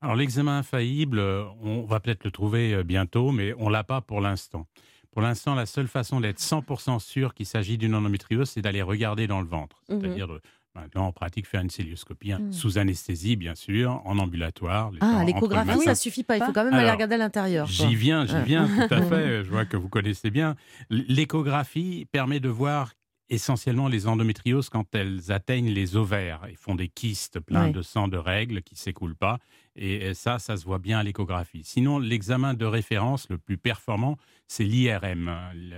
Alors 0.00 0.16
l'examen 0.16 0.58
infaillible, 0.58 1.18
euh, 1.18 1.44
on 1.62 1.82
va 1.82 2.00
peut-être 2.00 2.24
le 2.24 2.30
trouver 2.30 2.74
euh, 2.74 2.82
bientôt, 2.82 3.32
mais 3.32 3.54
on 3.58 3.68
l'a 3.68 3.84
pas 3.84 4.00
pour 4.00 4.20
l'instant. 4.20 4.66
Pour 5.10 5.22
l'instant, 5.22 5.54
la 5.54 5.66
seule 5.66 5.88
façon 5.88 6.20
d'être 6.20 6.38
100% 6.38 7.00
sûr 7.00 7.34
qu'il 7.34 7.46
s'agit 7.46 7.78
d'une 7.78 7.94
endométriose, 7.94 8.50
c'est 8.50 8.62
d'aller 8.62 8.82
regarder 8.82 9.26
dans 9.26 9.40
le 9.40 9.48
ventre. 9.48 9.82
Mhm. 9.88 10.00
C'est-à-dire, 10.00 10.28
maintenant, 10.74 11.06
en 11.06 11.12
pratique, 11.12 11.46
faire 11.46 11.62
une 11.62 11.70
célioscopie, 11.70 12.32
hein, 12.32 12.38
mhm. 12.38 12.52
sous 12.52 12.78
anesthésie, 12.78 13.34
bien 13.34 13.54
sûr, 13.54 14.00
en 14.04 14.18
ambulatoire. 14.18 14.92
Ah, 15.00 15.24
l'échographie, 15.24 15.80
ça 15.80 15.94
suffit 15.94 16.22
pas. 16.22 16.36
Il 16.36 16.44
faut 16.44 16.52
quand 16.52 16.64
même 16.64 16.74
aller 16.74 16.90
regarder 16.90 17.14
à 17.14 17.18
l'intérieur. 17.18 17.66
J'y 17.66 17.94
viens, 17.96 18.26
j'y 18.26 18.40
viens, 18.42 18.68
tout 18.68 18.94
à 18.94 19.02
fait. 19.10 19.44
Je 19.44 19.50
vois 19.50 19.64
que 19.64 19.76
vous 19.76 19.88
connaissez 19.88 20.30
bien. 20.30 20.54
L'échographie 20.90 22.06
permet 22.12 22.38
de 22.38 22.50
voir 22.50 22.92
essentiellement 23.30 23.88
les 23.88 24.06
endométrioses 24.06 24.68
quand 24.68 24.94
elles 24.94 25.30
atteignent 25.30 25.70
les 25.70 25.96
ovaires. 25.96 26.40
Ils 26.48 26.56
font 26.56 26.74
des 26.74 26.88
kystes 26.88 27.40
pleins 27.40 27.70
de 27.70 27.82
sang 27.82 28.08
de 28.08 28.16
règles 28.16 28.62
qui 28.62 28.76
s'écoulent 28.76 29.16
pas. 29.16 29.38
Et 29.76 30.14
ça, 30.14 30.38
ça 30.38 30.56
se 30.56 30.64
voit 30.64 30.78
bien 30.78 30.98
à 30.98 31.02
l'échographie. 31.02 31.62
Sinon, 31.64 31.98
l'examen 31.98 32.54
de 32.54 32.64
référence 32.64 33.28
le 33.28 33.38
plus 33.38 33.58
performant, 33.58 34.16
c'est 34.46 34.64
l'IRM, 34.64 35.30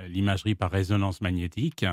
l'imagerie 0.08 0.54
par 0.54 0.70
résonance 0.70 1.20
magnétique. 1.20 1.84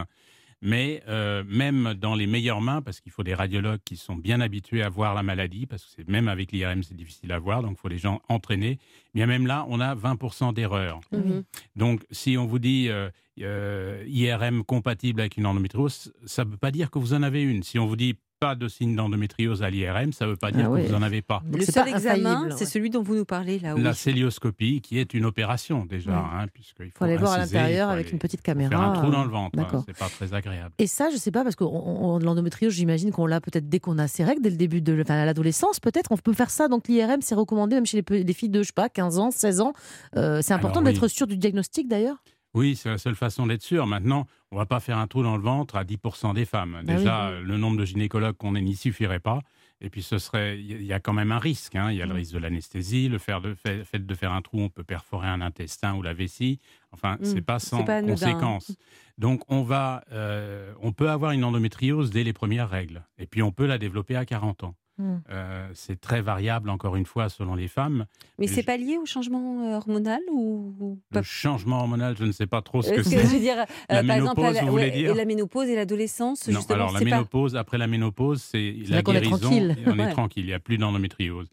Mais 0.61 1.03
euh, 1.07 1.43
même 1.47 1.93
dans 1.93 2.15
les 2.15 2.25
meilleures 2.25 2.61
mains, 2.61 2.81
parce 2.81 2.99
qu'il 2.99 3.11
faut 3.11 3.23
des 3.23 3.35
radiologues 3.35 3.79
qui 3.85 3.95
sont 3.95 4.15
bien 4.15 4.41
habitués 4.41 4.81
à 4.81 4.89
voir 4.89 5.13
la 5.13 5.21
maladie, 5.21 5.65
parce 5.67 5.95
que 5.95 6.11
même 6.11 6.27
avec 6.27 6.51
l'IRM, 6.51 6.81
c'est 6.83 6.95
difficile 6.95 7.31
à 7.31 7.39
voir, 7.39 7.61
donc 7.61 7.73
il 7.73 7.79
faut 7.79 7.87
les 7.87 7.99
gens 7.99 8.21
entraînés. 8.27 8.79
Bien 9.13 9.27
même 9.27 9.45
là, 9.45 9.65
on 9.69 9.79
a 9.79 9.93
20% 9.95 10.53
d'erreurs. 10.53 10.99
Mhm. 11.11 11.43
Donc 11.75 12.05
si 12.09 12.37
on 12.37 12.45
vous 12.45 12.59
dit 12.59 12.87
euh, 12.89 13.09
euh, 13.41 14.03
IRM 14.07 14.63
compatible 14.63 15.21
avec 15.21 15.37
une 15.37 15.45
endométriose, 15.45 16.11
ça 16.25 16.43
ne 16.43 16.49
veut 16.49 16.57
pas 16.57 16.71
dire 16.71 16.89
que 16.89 16.97
vous 16.97 17.13
en 17.13 17.21
avez 17.21 17.43
une. 17.43 17.61
Si 17.61 17.77
on 17.77 17.85
vous 17.85 17.95
dit 17.95 18.15
pas 18.39 18.55
de 18.55 18.67
signe 18.67 18.95
d'endométriose 18.95 19.63
à 19.63 19.69
l'IRM, 19.69 20.13
ça 20.13 20.25
ne 20.25 20.31
veut 20.31 20.35
pas 20.35 20.51
dire 20.51 20.69
ah 20.71 20.77
que 20.77 20.85
vous 20.85 20.91
n'en 20.91 21.01
avez 21.01 21.21
pas. 21.21 21.41
le 21.51 21.63
seul 21.65 21.87
examen, 21.87 22.49
c'est 22.55 22.65
celui 22.65 22.89
dont 22.89 23.01
vous 23.01 23.15
nous 23.15 23.25
parlez 23.25 23.59
là. 23.59 23.75
La 23.75 23.93
célioscopie, 23.93 24.81
qui 24.81 24.99
est 24.99 25.13
une 25.13 25.25
opération 25.25 25.85
déjà, 25.85 26.17
hein, 26.17 26.47
puisqu'il 26.53 26.91
faut, 26.91 27.03
aller 27.03 27.17
voir 27.17 27.33
à 27.33 27.37
l'intérieur 27.39 27.89
avec 27.89 28.11
une 28.11 28.19
petite 28.19 28.41
caméra. 28.41 28.69
Faire 28.69 28.81
un 28.81 28.93
trou 28.93 29.09
dans 29.09 29.23
le 29.23 29.29
ventre, 29.29 29.57
hein, 29.59 29.83
c'est 29.85 29.97
pas 29.97 30.09
très 30.09 30.33
agréable. 30.33 30.73
Et 30.77 30.87
ça, 30.87 31.09
je 31.09 31.15
ne 31.15 31.19
sais 31.19 31.31
pas, 31.31 31.43
parce 31.43 31.55
que 31.55 31.63
l'endométriose, 31.63 32.73
j'imagine 32.73 33.11
qu'on 33.11 33.25
l'a 33.25 33.41
peut-être 33.41 33.69
dès 33.69 33.79
qu'on 33.79 33.97
a 33.97 34.07
ses 34.07 34.23
règles, 34.23 34.41
dès 34.41 34.51
le 34.51 34.57
début 34.57 34.81
de 34.81 34.93
l'adolescence, 34.93 35.79
peut-être. 35.79 36.11
On 36.11 36.17
peut 36.17 36.33
faire 36.33 36.49
ça. 36.49 36.67
Donc 36.67 36.87
l'IRM, 36.87 37.21
c'est 37.21 37.35
recommandé 37.35 37.75
même 37.75 37.85
chez 37.85 38.03
les, 38.09 38.33
filles 38.33 38.49
de, 38.49 38.61
je 38.61 38.67
sais 38.67 38.73
pas, 38.73 38.89
15 38.89 39.19
ans, 39.19 39.31
16 39.31 39.61
ans. 39.61 39.73
Euh, 40.15 40.41
c'est 40.41 40.53
important 40.53 40.81
d'être 40.81 41.07
sûr 41.07 41.27
du 41.27 41.37
diagnostic 41.37 41.87
d'ailleurs? 41.87 42.17
Oui, 42.57 42.75
c'est 42.75 42.89
la 42.89 42.97
seule 42.97 43.15
façon 43.15 43.45
d'être 43.45 43.61
sûr. 43.61 43.85
Maintenant, 43.85 44.25
on 44.51 44.55
ne 44.55 44.61
va 44.61 44.65
pas 44.65 44.79
faire 44.79 44.97
un 44.97 45.05
trou 45.05 45.21
dans 45.21 45.37
le 45.37 45.43
ventre 45.43 45.75
à 45.75 45.83
10% 45.83 46.33
des 46.33 46.45
femmes. 46.45 46.81
Bah 46.83 46.95
Déjà, 46.95 47.31
le 47.39 47.57
nombre 47.57 47.77
de 47.77 47.85
gynécologues 47.85 48.35
qu'on 48.35 48.55
ait 48.55 48.61
n'y 48.61 48.75
suffirait 48.75 49.19
pas. 49.19 49.41
Et 49.79 49.91
puis, 49.91 50.01
ce 50.01 50.17
serait, 50.17 50.59
il 50.59 50.83
y 50.83 50.93
a 50.93 50.99
quand 50.99 51.13
même 51.13 51.31
un 51.31 51.37
risque. 51.37 51.75
Hein. 51.75 51.91
Il 51.91 51.97
y 51.97 52.01
a 52.01 52.07
le 52.07 52.13
mm. 52.13 52.17
risque 52.17 52.33
de 52.33 52.39
l'anesthésie, 52.39 53.09
le 53.09 53.19
fait 53.19 53.35
de, 53.39 54.15
faire 54.15 54.31
un 54.31 54.41
trou, 54.41 54.59
on 54.59 54.69
peut 54.69 54.83
perforer 54.83 55.27
un 55.27 55.41
intestin 55.41 55.93
ou 55.95 56.01
la 56.01 56.15
vessie. 56.15 56.59
Enfin, 56.91 57.17
ce 57.21 57.29
mm. 57.29 57.33
c'est 57.33 57.41
pas 57.41 57.59
sans 57.59 57.83
conséquence. 57.83 58.75
Donc, 59.19 59.43
on 59.49 59.61
va, 59.61 60.03
euh, 60.11 60.73
on 60.81 60.93
peut 60.93 61.11
avoir 61.11 61.31
une 61.31 61.43
endométriose 61.43 62.09
dès 62.09 62.23
les 62.23 62.33
premières 62.33 62.69
règles. 62.69 63.03
Et 63.19 63.27
puis, 63.27 63.43
on 63.43 63.51
peut 63.51 63.67
la 63.67 63.77
développer 63.77 64.15
à 64.15 64.25
40 64.25 64.63
ans. 64.63 64.75
Hmm. 64.99 65.17
Euh, 65.29 65.67
c'est 65.73 66.01
très 66.01 66.21
variable, 66.21 66.71
encore 66.71 66.95
une 66.95 67.05
fois, 67.05 67.29
selon 67.29 67.53
les 67.53 67.67
femmes. 67.67 68.05
Mais 68.39 68.47
c'est 68.47 68.63
pas 68.63 68.77
lié 68.77 68.97
au 68.97 69.05
changement 69.05 69.63
euh, 69.63 69.77
hormonal 69.77 70.21
ou, 70.31 70.97
Le 71.11 71.21
changement 71.21 71.79
hormonal, 71.79 72.15
je 72.17 72.23
ne 72.23 72.31
sais 72.31 72.47
pas 72.47 72.63
trop 72.63 72.81
ce 72.81 72.91
que, 72.91 73.03
c'est. 73.03 73.19
Je 73.19 73.27
veux 73.27 73.39
dire, 73.39 73.65
la 73.89 74.01
ménopause, 74.01 74.59
vous 74.61 74.71
voulez 74.71 74.89
dire 74.89 75.13
La 75.13 75.25
ménopause 75.25 75.69
et 75.69 75.75
l'adolescence, 75.75 76.45
justement. 76.45 76.75
alors 76.75 76.93
la 76.93 77.01
ménopause, 77.01 77.55
après 77.55 77.77
la 77.77 77.87
ménopause, 77.87 78.41
c'est 78.41 78.75
la 78.87 79.03
guérison. 79.03 79.31
On 79.31 79.35
est 79.35 79.39
tranquille. 79.39 79.77
On 79.85 79.99
est 79.99 80.11
tranquille, 80.11 80.43
il 80.45 80.47
n'y 80.47 80.53
a 80.53 80.59
plus 80.59 80.77
d'endométriose. 80.77 81.47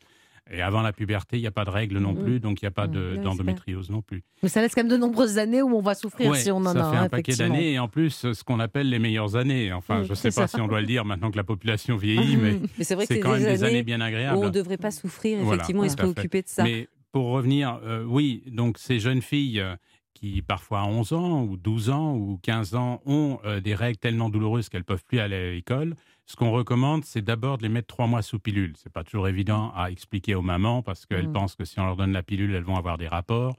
Et 0.51 0.61
avant 0.61 0.83
la 0.83 0.93
puberté, 0.93 1.39
il 1.39 1.41
n'y 1.41 1.47
a 1.47 1.51
pas 1.51 1.65
de 1.65 1.71
règles 1.71 1.99
non 1.99 2.13
mm. 2.13 2.23
plus, 2.23 2.41
donc 2.41 2.61
il 2.61 2.65
n'y 2.65 2.69
a 2.69 2.71
pas 2.71 2.87
mm. 2.87 3.23
d'endométriose 3.23 3.91
non 3.91 4.03
plus. 4.03 4.23
Mais 4.43 4.49
ça 4.49 4.61
laisse 4.61 4.75
quand 4.75 4.83
même 4.83 4.91
de 4.91 4.97
nombreuses 4.97 5.39
années 5.39 5.63
où 5.63 5.75
on 5.75 5.81
va 5.81 5.95
souffrir 5.95 6.37
si 6.37 6.51
on 6.51 6.59
en 6.59 6.67
a. 6.67 6.75
Ça 6.75 6.91
fait 6.91 6.97
un 6.99 7.09
paquet 7.09 7.35
d'années 7.35 7.73
et 7.73 7.79
en 7.79 7.89
plus 7.89 8.33
ce 8.33 8.45
qu'on 8.45 8.61
appelle 8.61 8.91
les 8.91 8.99
meilleures 8.99 9.37
années. 9.37 9.73
Enfin, 9.73 10.03
je 10.05 10.11
ne 10.11 10.15
sais 10.15 10.31
pas 10.31 10.47
si 10.47 10.61
on 10.61 10.69
doit 10.69 10.81
le 10.81 10.87
dire 10.87 11.05
maintenant 11.05 11.31
que 11.31 11.37
la 11.37 11.45
population 11.45 11.97
vieillit, 11.97 12.37
mais, 12.37 12.61
c'est 12.85 13.21
quand 13.21 13.33
même 13.33 13.45
des 13.45 13.65
années 13.65 13.83
bien 13.83 14.01
agréables. 14.01 14.39
on 14.39 14.45
ne 14.45 14.51
devrait 14.51 14.77
pas 14.77 14.91
souffrir 14.91 15.41
effectivement 15.41 15.85
et 15.85 15.89
se 15.89 15.97
préoccuper 15.97 16.43
de 16.43 16.49
ça. 16.49 16.63
Mais 16.63 16.89
pour 17.13 17.29
revenir, 17.29 17.81
euh, 17.85 18.05
oui, 18.05 18.43
donc 18.49 18.77
ces 18.77 18.99
jeunes 18.99 19.23
filles 19.23 19.61
euh, 19.61 19.77
qui 20.15 20.43
parfois 20.43 20.81
à 20.81 20.85
11 20.85 21.13
ans 21.13 21.43
ou 21.45 21.57
12 21.57 21.91
ans 21.91 22.17
ou 22.17 22.39
15 22.43 22.75
ans 22.75 23.01
ont 23.07 23.39
euh, 23.45 23.61
des 23.61 23.75
règles 23.75 23.99
tellement 23.99 24.31
douloureuses 24.31 24.69
qu'elles 24.69 24.81
ne 24.81 24.85
peuvent 24.85 25.05
plus 25.05 25.21
aller 25.21 25.37
à 25.37 25.53
l'école, 25.53 25.95
ce 26.27 26.37
qu'on 26.37 26.51
recommande, 26.51 27.05
c'est 27.05 27.23
d'abord 27.23 27.59
de 27.59 27.63
les 27.65 27.69
mettre 27.69 27.89
trois 27.89 28.07
mois 28.07 28.23
sous 28.23 28.39
pilule. 28.39 28.75
C'est 28.77 28.93
pas 28.93 29.05
toujours 29.05 29.29
évident 29.29 29.73
à 29.77 29.91
expliquer 29.91 30.35
aux 30.35 30.43
mamans 30.43 30.83
parce 30.83 31.05
qu'elles 31.07 31.29
mm. 31.29 31.33
pensent 31.33 31.55
que 31.55 31.65
si 31.65 31.79
on 31.81 31.85
leur 31.85 31.97
donne 31.97 32.13
la 32.13 32.23
pilule, 32.23 32.55
elles 32.55 32.63
vont 32.65 32.77
avoir 32.77 32.97
des 32.97 33.09
rapports. 33.09 33.57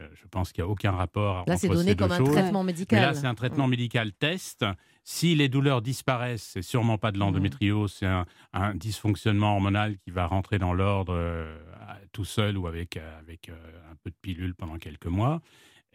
Euh, 0.00 0.08
je 0.14 0.26
pense 0.28 0.52
qu'il 0.52 0.62
n'y 0.62 0.68
a 0.68 0.72
aucun 0.72 0.92
rapport. 0.92 1.44
Là, 1.46 1.56
c'est 1.56 1.68
donné 1.68 1.94
comme 1.94 2.12
un 2.12 2.22
traitement 2.22 2.64
médical. 2.64 3.00
là, 3.00 3.14
c'est 3.14 3.26
un 3.26 3.34
traitement 3.34 3.68
médical 3.68 4.12
test. 4.12 4.64
Si 5.04 5.34
les 5.34 5.48
douleurs 5.48 5.82
disparaissent, 5.82 6.50
c'est 6.54 6.62
sûrement 6.62 6.98
pas 6.98 7.12
de 7.12 7.18
l'endométriose, 7.18 7.92
c'est 7.92 8.06
un, 8.06 8.74
dysfonctionnement 8.74 9.54
hormonal 9.54 9.98
qui 9.98 10.10
va 10.10 10.26
rentrer 10.26 10.58
dans 10.58 10.72
l'ordre 10.72 11.14
euh, 11.14 11.54
tout 12.12 12.24
seul 12.24 12.56
ou 12.56 12.66
avec, 12.66 12.96
euh, 12.96 13.18
avec 13.20 13.50
un 13.50 13.94
peu 14.02 14.10
de 14.10 14.16
pilule 14.20 14.54
pendant 14.54 14.78
quelques 14.78 15.06
mois. 15.06 15.42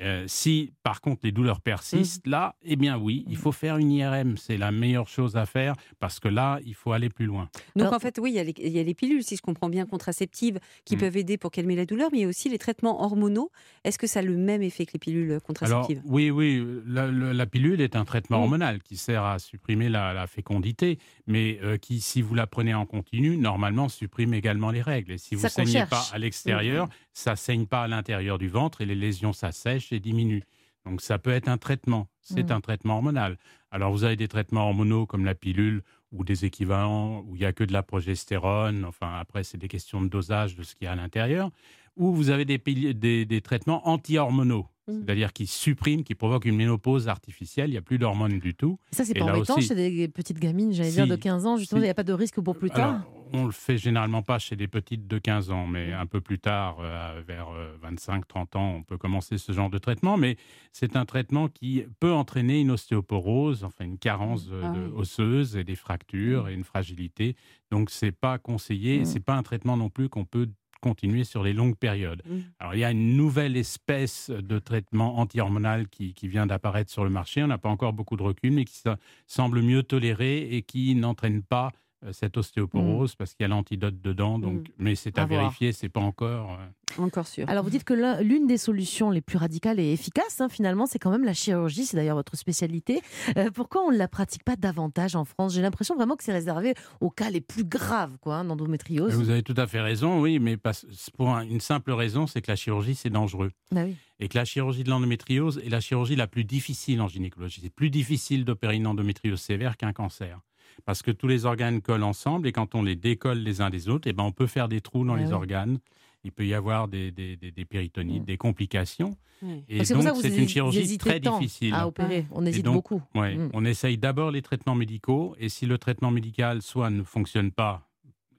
Euh, 0.01 0.23
si 0.27 0.71
par 0.83 1.01
contre 1.01 1.21
les 1.23 1.31
douleurs 1.31 1.61
persistent, 1.61 2.25
mmh. 2.25 2.29
là, 2.29 2.55
eh 2.63 2.75
bien 2.75 2.97
oui, 2.97 3.25
il 3.27 3.33
mmh. 3.33 3.37
faut 3.37 3.51
faire 3.51 3.77
une 3.77 3.91
IRM. 3.91 4.37
C'est 4.37 4.57
la 4.57 4.71
meilleure 4.71 5.07
chose 5.07 5.35
à 5.35 5.45
faire 5.45 5.75
parce 5.99 6.19
que 6.19 6.27
là, 6.27 6.59
il 6.65 6.73
faut 6.73 6.93
aller 6.93 7.09
plus 7.09 7.25
loin. 7.25 7.49
Donc 7.75 7.91
en 7.91 7.99
fait, 7.99 8.17
oui, 8.21 8.31
il 8.31 8.35
y, 8.35 8.79
a 8.79 8.83
les, 8.83 8.93
pilules, 8.93 9.23
si 9.23 9.35
je 9.35 9.41
comprends 9.41 9.69
bien, 9.69 9.85
contraceptives 9.85 10.59
qui 10.85 10.95
mmh. 10.95 10.99
peuvent 10.99 11.17
aider 11.17 11.37
pour 11.37 11.51
calmer 11.51 11.75
la 11.75 11.85
douleur, 11.85 12.09
mais 12.11 12.19
il 12.19 12.21
y 12.21 12.25
a 12.25 12.27
aussi 12.27 12.49
les 12.49 12.57
traitements 12.57 13.03
hormonaux. 13.03 13.51
Est-ce 13.83 13.97
que 13.97 14.07
ça 14.07 14.19
a 14.19 14.21
le 14.21 14.37
même 14.37 14.61
effet 14.61 14.85
que 14.85 14.93
les 14.93 14.99
pilules 14.99 15.39
contraceptives? 15.41 16.01
Oui, 16.05 16.31
oui, 16.31 16.63
la, 16.85 17.45
pilule 17.45 17.81
est 17.81 17.95
un 17.95 18.05
traitement 18.05 18.39
hormonal 18.39 18.81
qui 18.81 18.95
sert 18.95 19.23
à 19.23 19.39
supprimer 19.39 19.89
la, 19.89 20.27
fécondité, 20.27 20.99
mais 21.27 21.59
euh, 21.63 21.77
qui, 21.77 22.01
si 22.01 22.21
vous 22.21 22.35
la 22.35 22.45
prenez 22.45 22.73
en 22.73 22.85
continu, 22.85 23.37
normalement 23.37 23.89
supprime 23.89 24.33
également 24.33 24.71
les 24.71 24.81
règles. 24.81 25.13
Et 25.13 25.17
si 25.17 25.35
vous 25.35 25.43
ne 25.43 25.49
saignez 25.49 25.85
pas 25.85 26.03
à 26.13 26.17
l'extérieur, 26.19 26.87
ça 27.13 27.35
saigne 27.35 27.65
pas 27.65 27.83
à 27.83 27.87
l'intérieur 27.87 28.37
du 28.37 28.47
ventre 28.47 28.81
et 28.81 28.85
les 28.85 28.95
lésions 28.95 29.33
s'assèchent 29.33 29.88
et 29.91 29.99
diminuent. 29.99 30.43
Donc 30.85 31.01
ça 31.01 31.19
peut 31.19 31.31
être 31.31 31.47
un 31.49 31.57
traitement, 31.57 32.07
c'est 32.21 32.49
Mhm. 32.49 32.57
un 32.57 32.61
traitement 32.61 32.95
hormonal. 32.95 33.37
Alors 33.71 33.91
vous 33.91 34.03
avez 34.05 34.15
des 34.15 34.27
traitements 34.27 34.65
hormonaux 34.67 35.05
comme 35.05 35.25
la 35.25 35.35
pilule 35.35 35.83
ou 36.11 36.23
des 36.23 36.45
équivalents 36.45 37.23
où 37.27 37.35
il 37.35 37.39
n'y 37.39 37.45
a 37.45 37.53
que 37.53 37.63
de 37.63 37.73
la 37.73 37.83
progestérone, 37.83 38.85
enfin 38.85 39.13
après 39.19 39.43
c'est 39.43 39.57
des 39.57 39.67
questions 39.67 40.01
de 40.01 40.07
dosage 40.07 40.55
de 40.55 40.63
ce 40.63 40.75
qu'il 40.75 40.85
y 40.85 40.87
a 40.87 40.93
à 40.93 40.95
l'intérieur, 40.95 41.51
ou 41.97 42.13
vous 42.13 42.29
avez 42.29 42.45
des, 42.45 42.57
des, 42.57 43.25
des 43.25 43.41
traitements 43.41 43.87
anti-hormonaux, 43.87 44.67
Mhm. 44.87 45.03
c'est-à-dire 45.05 45.33
qui 45.33 45.45
suppriment, 45.45 46.03
qui 46.03 46.15
provoquent 46.15 46.45
une 46.45 46.55
ménopause 46.55 47.07
artificielle, 47.09 47.69
il 47.69 47.73
n'y 47.73 47.77
a 47.77 47.81
plus 47.81 47.99
d'hormones 47.99 48.39
du 48.39 48.55
tout. 48.55 48.79
Ça, 48.91 49.05
c'est 49.05 49.13
pas 49.13 49.25
embêtant 49.25 49.57
aussi- 49.57 49.67
chez 49.67 49.75
des 49.75 50.07
petites 50.07 50.39
gamines, 50.39 50.73
j'allais 50.73 50.89
Si, 50.89 50.95
dire, 50.95 51.05
de 51.07 51.15
15 51.15 51.45
ans. 51.45 51.57
Justement, 51.57 51.79
il 51.79 51.83
si. 51.83 51.87
n'y 51.87 51.91
a 51.91 51.93
pas 51.93 52.03
de 52.03 52.13
risque 52.13 52.39
pour 52.41 52.57
plus 52.57 52.71
tard. 52.71 52.89
Alors, 52.89 53.18
on 53.33 53.45
le 53.45 53.51
fait 53.51 53.77
généralement 53.77 54.21
pas 54.21 54.39
chez 54.39 54.55
les 54.55 54.67
petites 54.67 55.07
de 55.07 55.17
15 55.17 55.51
ans, 55.51 55.67
mais 55.67 55.93
un 55.93 56.05
peu 56.05 56.21
plus 56.21 56.39
tard, 56.39 56.77
euh, 56.79 57.21
vers 57.27 57.47
25-30 57.83 58.55
ans, 58.57 58.75
on 58.77 58.83
peut 58.83 58.97
commencer 58.97 59.37
ce 59.37 59.51
genre 59.51 59.69
de 59.69 59.77
traitement. 59.77 60.17
Mais 60.17 60.37
c'est 60.71 60.95
un 60.95 61.05
traitement 61.05 61.47
qui 61.47 61.83
peut 61.99 62.11
entraîner 62.13 62.61
une 62.61 62.71
ostéoporose, 62.71 63.63
enfin 63.63 63.85
une 63.85 63.97
carence 63.97 64.47
euh, 64.51 64.61
Ah 64.65 64.69
de- 64.71 64.85
oui. 64.87 64.91
osseuse 64.95 65.55
et 65.57 65.63
des 65.63 65.75
fractures 65.75 66.47
et 66.49 66.53
une 66.53 66.63
fragilité. 66.63 67.35
Donc 67.71 67.89
c'est 67.89 68.11
pas 68.11 68.37
conseillé. 68.37 68.99
Mm. 69.01 69.05
C'est 69.05 69.19
pas 69.19 69.35
un 69.35 69.43
traitement 69.43 69.77
non 69.77 69.89
plus 69.89 70.09
qu'on 70.09 70.25
peut 70.25 70.49
continuer 70.81 71.25
sur 71.25 71.43
les 71.43 71.51
longues 71.51 71.75
périodes. 71.75 72.21
Mm. 72.25 72.37
Alors, 72.59 72.73
il 72.73 72.79
y 72.79 72.83
a 72.85 72.91
une 72.91 73.17
nouvelle 73.17 73.57
espèce 73.57 74.29
de 74.29 74.59
traitement 74.59 75.17
anti-hormonal 75.19 75.89
qui, 75.89 76.13
qui 76.13 76.27
vient 76.29 76.47
d'apparaître 76.47 76.89
sur 76.89 77.03
le 77.03 77.09
marché. 77.09 77.43
On 77.43 77.47
n'a 77.47 77.57
pas 77.57 77.67
encore 77.69 77.91
beaucoup 77.91 78.15
de 78.15 78.23
recul, 78.23 78.53
mais 78.53 78.63
qui 78.63 78.77
se- 78.77 78.95
semble 79.27 79.61
mieux 79.61 79.83
toléré 79.83 80.55
et 80.55 80.61
qui 80.61 80.95
n'entraîne 80.95 81.41
pas 81.43 81.67
euh, 81.67 81.71
cette 82.11 82.37
ostéoporose 82.37 83.15
parce 83.15 83.33
qu'il 83.33 83.43
y 83.43 83.45
a 83.45 83.47
l'antidote 83.49 84.01
dedans. 84.01 84.39
Donc, 84.39 84.67
Mais 84.77 84.95
c'est 84.95 85.17
à, 85.19 85.23
À 85.23 85.25
vérifier, 85.25 85.71
c'est 85.73 85.89
pas 85.89 85.99
encore. 85.99 86.53
euh, 86.97 87.03
Encore 87.03 87.27
sûr. 87.27 87.47
Alors, 87.49 87.63
vous 87.63 87.69
dites 87.69 87.83
que 87.83 87.93
l'un- 87.93 88.21
l'une 88.21 88.47
des 88.47 88.57
solutions 88.57 89.11
les 89.11 89.21
plus 89.21 89.37
radicales 89.37 89.79
et 89.79 89.91
efficaces, 89.91 90.39
hein, 90.41 90.49
finalement, 90.49 90.85
c'est 90.85 90.97
quand 90.99 91.11
même 91.11 91.23
la 91.25 91.33
chirurgie. 91.33 91.85
C'est 91.85 91.97
d'ailleurs 91.97 92.15
votre 92.15 92.35
spécialité. 92.37 93.01
Euh, 93.37 93.51
pourquoi 93.51 93.83
on 93.85 93.91
ne 93.91 93.97
la 93.97 94.07
pratique 94.07 94.43
pas 94.43 94.55
davantage 94.55 95.15
en 95.15 95.25
France? 95.25 95.53
J'ai 95.53 95.61
l'impression 95.61 95.95
vraiment 95.95 96.15
que 96.15 96.23
c'est 96.23 96.31
réservé 96.33 96.73
aux 97.01 97.09
cas 97.09 97.29
les 97.29 97.41
plus 97.41 97.63
graves, 97.65 98.17
quoi, 98.21 98.37
hein, 98.37 98.45
d'endométriose. 98.45 99.13
Vous 99.13 99.29
avez 99.29 99.43
tout 99.43 99.53
à 99.57 99.67
fait 99.67 99.81
raison, 99.81 100.21
oui, 100.21 100.39
mais 100.39 100.57
pas- 100.57 100.71
pour 101.17 101.29
un- 101.35 101.43
une 101.47 101.61
simple 101.61 101.91
raison, 101.91 102.27
c'est 102.27 102.41
que 102.41 102.49
la 102.51 102.55
chirurgie, 102.55 102.95
c'est 102.95 103.09
dangereux. 103.09 103.51
Ah 103.75 103.83
oui. 103.83 103.95
Et 104.21 104.27
que 104.27 104.37
la 104.37 104.45
chirurgie 104.45 104.83
de 104.83 104.89
l'endométriose 104.89 105.61
est 105.65 105.69
la 105.69 105.79
chirurgie 105.79 106.15
la 106.15 106.27
plus 106.27 106.43
difficile 106.43 107.01
en 107.01 107.07
gynécologie. 107.07 107.61
C'est 107.63 107.69
plus 107.73 107.89
difficile 107.89 108.43
d'opérer 108.45 108.75
une 108.75 108.87
endométriose 108.87 109.39
sévère 109.39 109.77
qu'un 109.77 109.93
cancer. 109.93 110.39
Parce 110.85 111.01
que 111.01 111.11
tous 111.11 111.27
les 111.27 111.45
organes 111.45 111.81
collent 111.81 112.03
ensemble 112.03 112.47
et 112.47 112.51
quand 112.51 112.75
on 112.75 112.83
les 112.83 112.95
décolle 112.95 113.39
les 113.39 113.61
uns 113.61 113.69
des 113.69 113.89
autres, 113.89 114.07
eh 114.09 114.13
ben 114.13 114.23
on 114.23 114.31
peut 114.31 114.47
faire 114.47 114.67
des 114.67 114.81
trous 114.81 115.05
dans 115.05 115.13
Ah 115.15 115.17
les 115.19 115.27
oui. 115.27 115.33
organes. 115.33 115.79
Il 116.25 116.31
peut 116.33 116.45
y 116.45 116.53
avoir 116.53 116.87
des, 116.89 117.11
des, 117.11 117.37
des- 117.37 117.51
des 117.51 117.65
péritonites, 117.65 118.23
Mm. 118.23 118.25
des 118.25 118.37
complications. 118.37 119.15
Oui. 119.41 119.63
Et 119.69 119.77
Donc, 119.83 120.03
C'est 120.21 120.35
une 120.37 120.49
chirurgie 120.49 120.97
très 120.97 121.21
difficile. 121.21 121.73
à 121.73 121.87
opérer. 121.87 122.25
On 122.31 122.45
hésite 122.45 122.65
donc, 122.65 122.73
beaucoup. 122.75 123.01
Ouais, 123.15 123.35
Mm. 123.35 123.49
On 123.53 123.63
essaye 123.63 123.97
d'abord 123.97 124.29
les 124.31 124.41
traitements 124.41 124.75
médicaux 124.75 125.35
et 125.39 125.47
si 125.47 125.65
le 125.65 125.77
traitement 125.77 126.11
médical 126.11 126.61
soit 126.61 126.89
ne 126.89 127.03
fonctionne 127.03 127.51
pas 127.51 127.87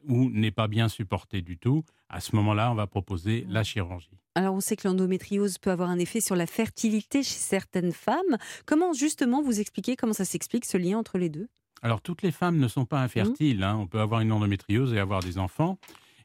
ou 0.09 0.29
n'est 0.31 0.51
pas 0.51 0.69
bien 0.69 0.89
supporté 0.89 1.41
du 1.43 1.57
tout, 1.59 1.83
à 2.11 2.21
ce 2.21 2.35
moment-là, 2.37 2.71
on 2.71 2.75
va 2.75 2.87
proposer 2.87 3.47
la 3.49 3.63
chirurgie. 3.65 4.11
Alors, 4.35 4.55
on 4.55 4.61
sait 4.61 4.77
que 4.77 4.87
l'endométriose 4.87 5.59
peut 5.59 5.71
avoir 5.71 5.89
un 5.91 5.99
effet 5.99 6.21
sur 6.21 6.37
la 6.37 6.47
fertilité 6.47 7.23
chez 7.23 7.35
certaines 7.39 7.93
femmes. 7.93 8.37
Comment, 8.67 8.93
justement, 8.93 9.43
vous 9.43 9.59
expliquez 9.61 9.97
comment 9.97 10.13
ça 10.13 10.25
s'explique, 10.25 10.65
ce 10.67 10.77
lien 10.79 10.99
entre 10.99 11.19
les 11.19 11.29
deux? 11.31 11.49
Alors, 11.83 12.03
toutes 12.03 12.23
les 12.23 12.31
femmes 12.31 12.59
ne 12.59 12.69
sont 12.69 12.85
pas 12.85 13.01
infertiles. 13.03 13.63
hein. 13.63 13.77
On 13.77 13.87
peut 13.87 14.01
avoir 14.01 14.21
une 14.21 14.33
endométriose 14.33 14.93
et 14.93 14.99
avoir 14.99 15.21
des 15.21 15.39
enfants. 15.39 15.79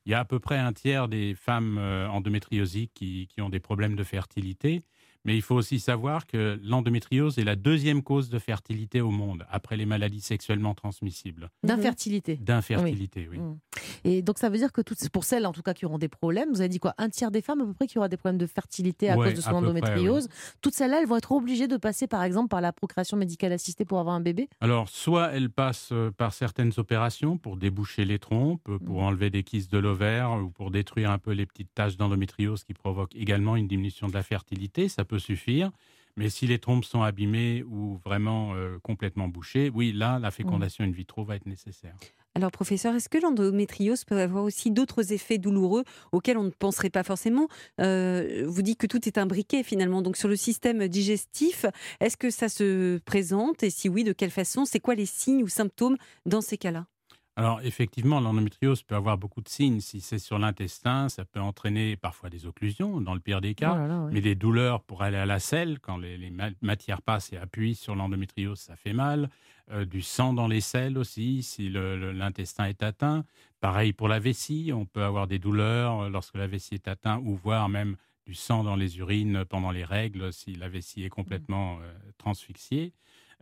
Il 0.06 0.12
y 0.12 0.14
a 0.14 0.20
à 0.20 0.26
peu 0.26 0.40
près 0.40 0.58
un 0.58 0.74
tiers 0.74 1.08
des 1.08 1.34
femmes 1.34 1.78
euh, 1.80 2.08
endométriosiques 2.10 2.92
qui, 2.94 3.28
qui 3.34 3.42
ont 3.42 3.50
des 3.50 3.60
problèmes 3.60 3.96
de 3.96 4.04
fertilité. 4.04 4.84
Mais 5.25 5.36
il 5.36 5.41
faut 5.41 5.55
aussi 5.55 5.79
savoir 5.79 6.27
que 6.27 6.60
l'endométriose 6.63 7.38
est 7.39 7.44
la 7.44 7.55
deuxième 7.55 8.03
cause 8.03 8.29
de 8.29 8.39
fertilité 8.39 9.01
au 9.01 9.10
monde, 9.12 9.46
après 9.50 9.75
les 9.75 9.86
maladies 9.86 10.22
sexuellement 10.22 10.74
transmissibles. 10.75 11.50
D'infertilité. 11.63 12.36
D'infertilité, 12.38 13.27
oui. 13.29 13.39
Mm. 13.39 13.58
Et 14.03 14.22
donc 14.22 14.38
ça 14.38 14.50
veut 14.50 14.58
dire 14.58 14.72
que 14.72 14.82
toutes, 14.82 15.10
pour 15.10 15.24
celles 15.24 15.46
en 15.46 15.51
tout 15.51 15.62
cas 15.63 15.74
qui 15.74 15.86
auront 15.86 15.98
des 15.98 16.08
problèmes, 16.08 16.50
vous 16.50 16.62
avez 16.62 16.70
dit 16.70 16.79
quoi 16.79 16.94
Un 16.98 17.10
tiers 17.10 17.32
des 17.32 17.41
femmes 17.41 17.62
à 17.62 17.65
peu 17.65 17.74
près 17.74 17.88
qui 17.88 17.98
aura 17.98 18.08
des 18.08 18.17
problèmes 18.17 18.38
de 18.38 18.46
fertilité 18.48 19.10
à 19.10 19.17
Ouais, 19.17 19.27
cause 19.27 19.36
de 19.38 19.41
son 19.41 19.50
près, 19.50 19.58
endométriose. 19.58 20.27
Toutes 20.62 20.74
celles-là, 20.74 21.00
elles 21.01 21.08
vont 21.08 21.17
être 21.17 21.32
obligées 21.32 21.67
de 21.67 21.77
passer 21.77 22.08
par 22.08 22.24
exemple 22.24 22.50
par 22.50 22.62
la 22.62 22.72
procréation 22.72 23.17
médicale 23.17 23.51
assistée 23.51 23.86
pour 23.86 24.00
avoir 24.00 24.15
un 24.15 24.22
bébé? 24.22 24.48
Alors, 24.62 24.89
soit 24.89 25.32
elle 25.34 25.50
passe 25.50 25.89
euh, 25.91 26.12
par 26.12 26.34
certaines 26.34 26.72
opérations 26.77 27.38
pour 27.38 27.58
déboucher 27.58 28.05
les 28.05 28.20
trompes, 28.20 28.67
euh, 28.70 28.77
pour 28.79 29.01
Mm. 29.01 29.05
enlever 29.05 29.29
des 29.29 29.44
kystes 29.44 29.72
de 29.72 29.77
l'ovaire 29.79 30.32
ou 30.44 30.50
pour 30.50 30.72
détruire 30.72 31.10
un 31.12 31.17
peu 31.17 31.32
les 31.32 31.46
petites 31.46 31.74
taches 31.74 31.98
d'endométriose 31.98 32.63
qui 32.63 32.74
provoquent 32.74 33.15
également 33.15 33.55
une 33.55 33.67
diminution 33.67 34.08
de 34.08 34.13
la 34.13 34.24
fertilité, 34.24 34.88
ça 34.89 35.03
peut 35.05 35.15
suffire. 35.20 35.72
Mais 36.18 36.30
si 36.30 36.48
les 36.48 36.60
trompes 36.60 36.86
sont 36.86 37.02
abîmées 37.02 37.64
ou 37.64 38.00
vraiment 38.06 38.56
euh, 38.56 38.80
complètement 38.82 39.28
bouchées, 39.28 39.70
oui, 39.74 39.92
là, 39.92 40.18
la 40.18 40.32
fécondation 40.32 40.86
in 40.86 40.92
vitro 40.92 41.26
va 41.26 41.36
être 41.36 41.46
nécessaire. 41.46 41.96
Alors, 42.36 42.52
professeur, 42.52 42.96
est-ce 42.96 43.10
que 43.10 43.18
l'endométriose 43.18 44.04
peut 44.04 44.20
avoir 44.20 44.44
aussi 44.44 44.72
d'autres 44.72 45.14
effets 45.14 45.38
douloureux 45.38 45.84
auxquels 46.12 46.38
on 46.38 46.44
ne 46.44 46.50
penserait 46.50 46.90
pas 46.90 47.04
forcément? 47.04 47.48
Euh, 47.82 48.44
Vous 48.46 48.62
dites 48.62 48.78
que 48.78 48.88
tout 48.88 49.08
est 49.08 49.18
imbriqué 49.18 49.64
finalement, 49.64 50.02
donc 50.02 50.18
sur 50.18 50.28
le 50.28 50.36
système 50.36 50.88
digestif, 50.88 51.66
est-ce 52.00 52.18
que 52.18 52.30
ça 52.30 52.50
se 52.50 52.98
présente? 53.00 53.64
Et 53.64 53.70
si 53.70 53.90
oui, 53.90 54.04
de 54.04 54.14
quelle 54.14 54.32
façon? 54.32 54.66
C'est 54.66 54.82
quoi 54.82 54.96
les 54.96 55.06
signes 55.06 55.44
ou 55.44 55.48
symptômes 55.48 55.98
dans 56.26 56.42
ces 56.42 56.58
cas-là? 56.58 56.88
Alors, 57.38 57.60
effectivement, 57.62 58.22
l'endométriose 58.22 58.82
peut 58.82 58.96
avoir 58.96 59.18
beaucoup 59.18 59.42
de 59.42 59.50
signes. 59.50 59.82
Si 59.82 60.00
c'est 60.00 60.20
sur 60.20 60.39
l'intestin, 60.39 61.10
ça 61.10 61.25
peut 61.25 61.42
entraîner 61.42 61.98
parfois 61.98 62.30
des 62.30 62.46
occlusions, 62.46 63.01
dans 63.01 63.13
le 63.13 63.20
pire 63.20 63.42
des 63.42 63.56
cas. 63.56 63.74
Oh 63.74 63.77
là 63.77 63.88
là, 63.88 64.04
ouais. 64.04 64.12
Mais 64.13 64.22
des 64.22 64.36
douleurs 64.36 64.82
pour 64.82 65.04
aller 65.04 65.18
à 65.18 65.25
la 65.25 65.39
selle, 65.39 65.80
quand 65.80 65.98
les, 65.98 66.18
les 66.18 66.30
ma- 66.30 66.51
matières 66.62 67.01
passent 67.01 67.34
et 67.34 67.38
appuient 67.38 67.75
sur 67.75 67.96
l'endométriose, 67.96 68.60
ça 68.60 68.75
fait 68.77 68.94
mal. 68.94 69.30
Euh, 69.72 69.84
du 69.84 70.01
sang 70.01 70.32
dans 70.34 70.48
les 70.48 70.62
selles 70.62 70.98
aussi, 70.98 71.42
si 71.42 71.70
l'intestin 71.70 72.65
est 72.65 72.84
atteint. 72.84 73.25
Pareil 73.60 73.94
pour 73.94 74.08
la 74.08 74.20
vessie, 74.20 74.72
on 74.74 74.86
peut 74.86 75.04
avoir 75.04 75.27
des 75.27 75.39
douleurs 75.39 76.01
euh, 76.01 76.10
lorsque 76.10 76.36
la 76.36 76.48
vessie 76.48 76.75
est 76.75 76.88
atteinte, 76.88 77.22
ou 77.25 77.36
voire 77.36 77.68
même 77.68 77.98
du 78.27 78.34
sang 78.34 78.63
dans 78.63 78.75
les 78.75 79.00
urines 79.00 79.44
pendant 79.46 79.72
les 79.72 79.84
règles, 79.84 80.32
si 80.32 80.56
la 80.56 80.70
vessie 80.70 81.04
est 81.04 81.10
complètement 81.10 81.80
euh, 81.82 81.94
transfixiée. 82.18 82.94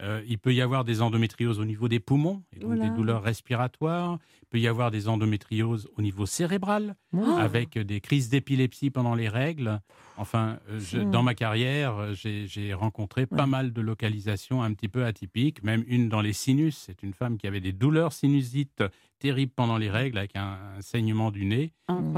Euh, 0.02 0.24
il 0.28 0.40
peut 0.40 0.54
y 0.54 0.62
avoir 0.62 0.84
des 0.84 1.02
endométrioses 1.02 1.60
au 1.60 1.66
niveau 1.66 1.88
des 1.88 2.00
poumons, 2.00 2.44
et 2.56 2.60
donc 2.60 2.80
des 2.80 2.90
douleurs 2.90 3.22
respiratoires. 3.24 4.18
Il 4.42 4.48
peut 4.48 4.60
y 4.60 4.68
avoir 4.68 4.90
des 4.92 5.08
endométrioses 5.08 5.88
au 5.98 6.02
niveau 6.02 6.26
cérébral, 6.26 6.96
Oh. 7.16 7.20
avec 7.40 7.78
des 7.78 8.02
crises 8.02 8.30
d'épilepsie 8.30 8.90
pendant 8.90 9.14
les 9.16 9.30
règles. 9.30 9.82
Enfin, 10.18 10.58
euh, 10.70 10.80
je- 10.80 11.00
dans 11.00 11.22
ma 11.24 11.36
carrière, 11.36 11.98
euh, 11.98 12.14
j'ai 12.14 12.74
rencontré 12.74 13.26
pas 13.28 13.46
mal 13.48 13.72
de 13.74 13.82
localisations 13.82 14.62
un 14.64 14.74
petit 14.74 14.88
peu 14.90 15.06
atypiques, 15.06 15.64
même 15.64 15.84
une 15.88 16.10
dans 16.10 16.22
les 16.22 16.34
sinus. 16.34 16.76
C'est 16.86 17.04
une 17.04 17.14
femme 17.14 17.38
qui 17.38 17.46
avait 17.48 17.62
des 17.62 17.72
douleurs 17.74 18.14
sinusites 18.14 18.84
terribles 19.24 19.54
pendant 19.56 19.78
les 19.78 19.90
règles, 19.90 20.18
avec 20.18 20.36
un, 20.36 20.58
un 20.78 20.82
saignement 20.82 21.32
du 21.32 21.46
nez. 21.46 21.72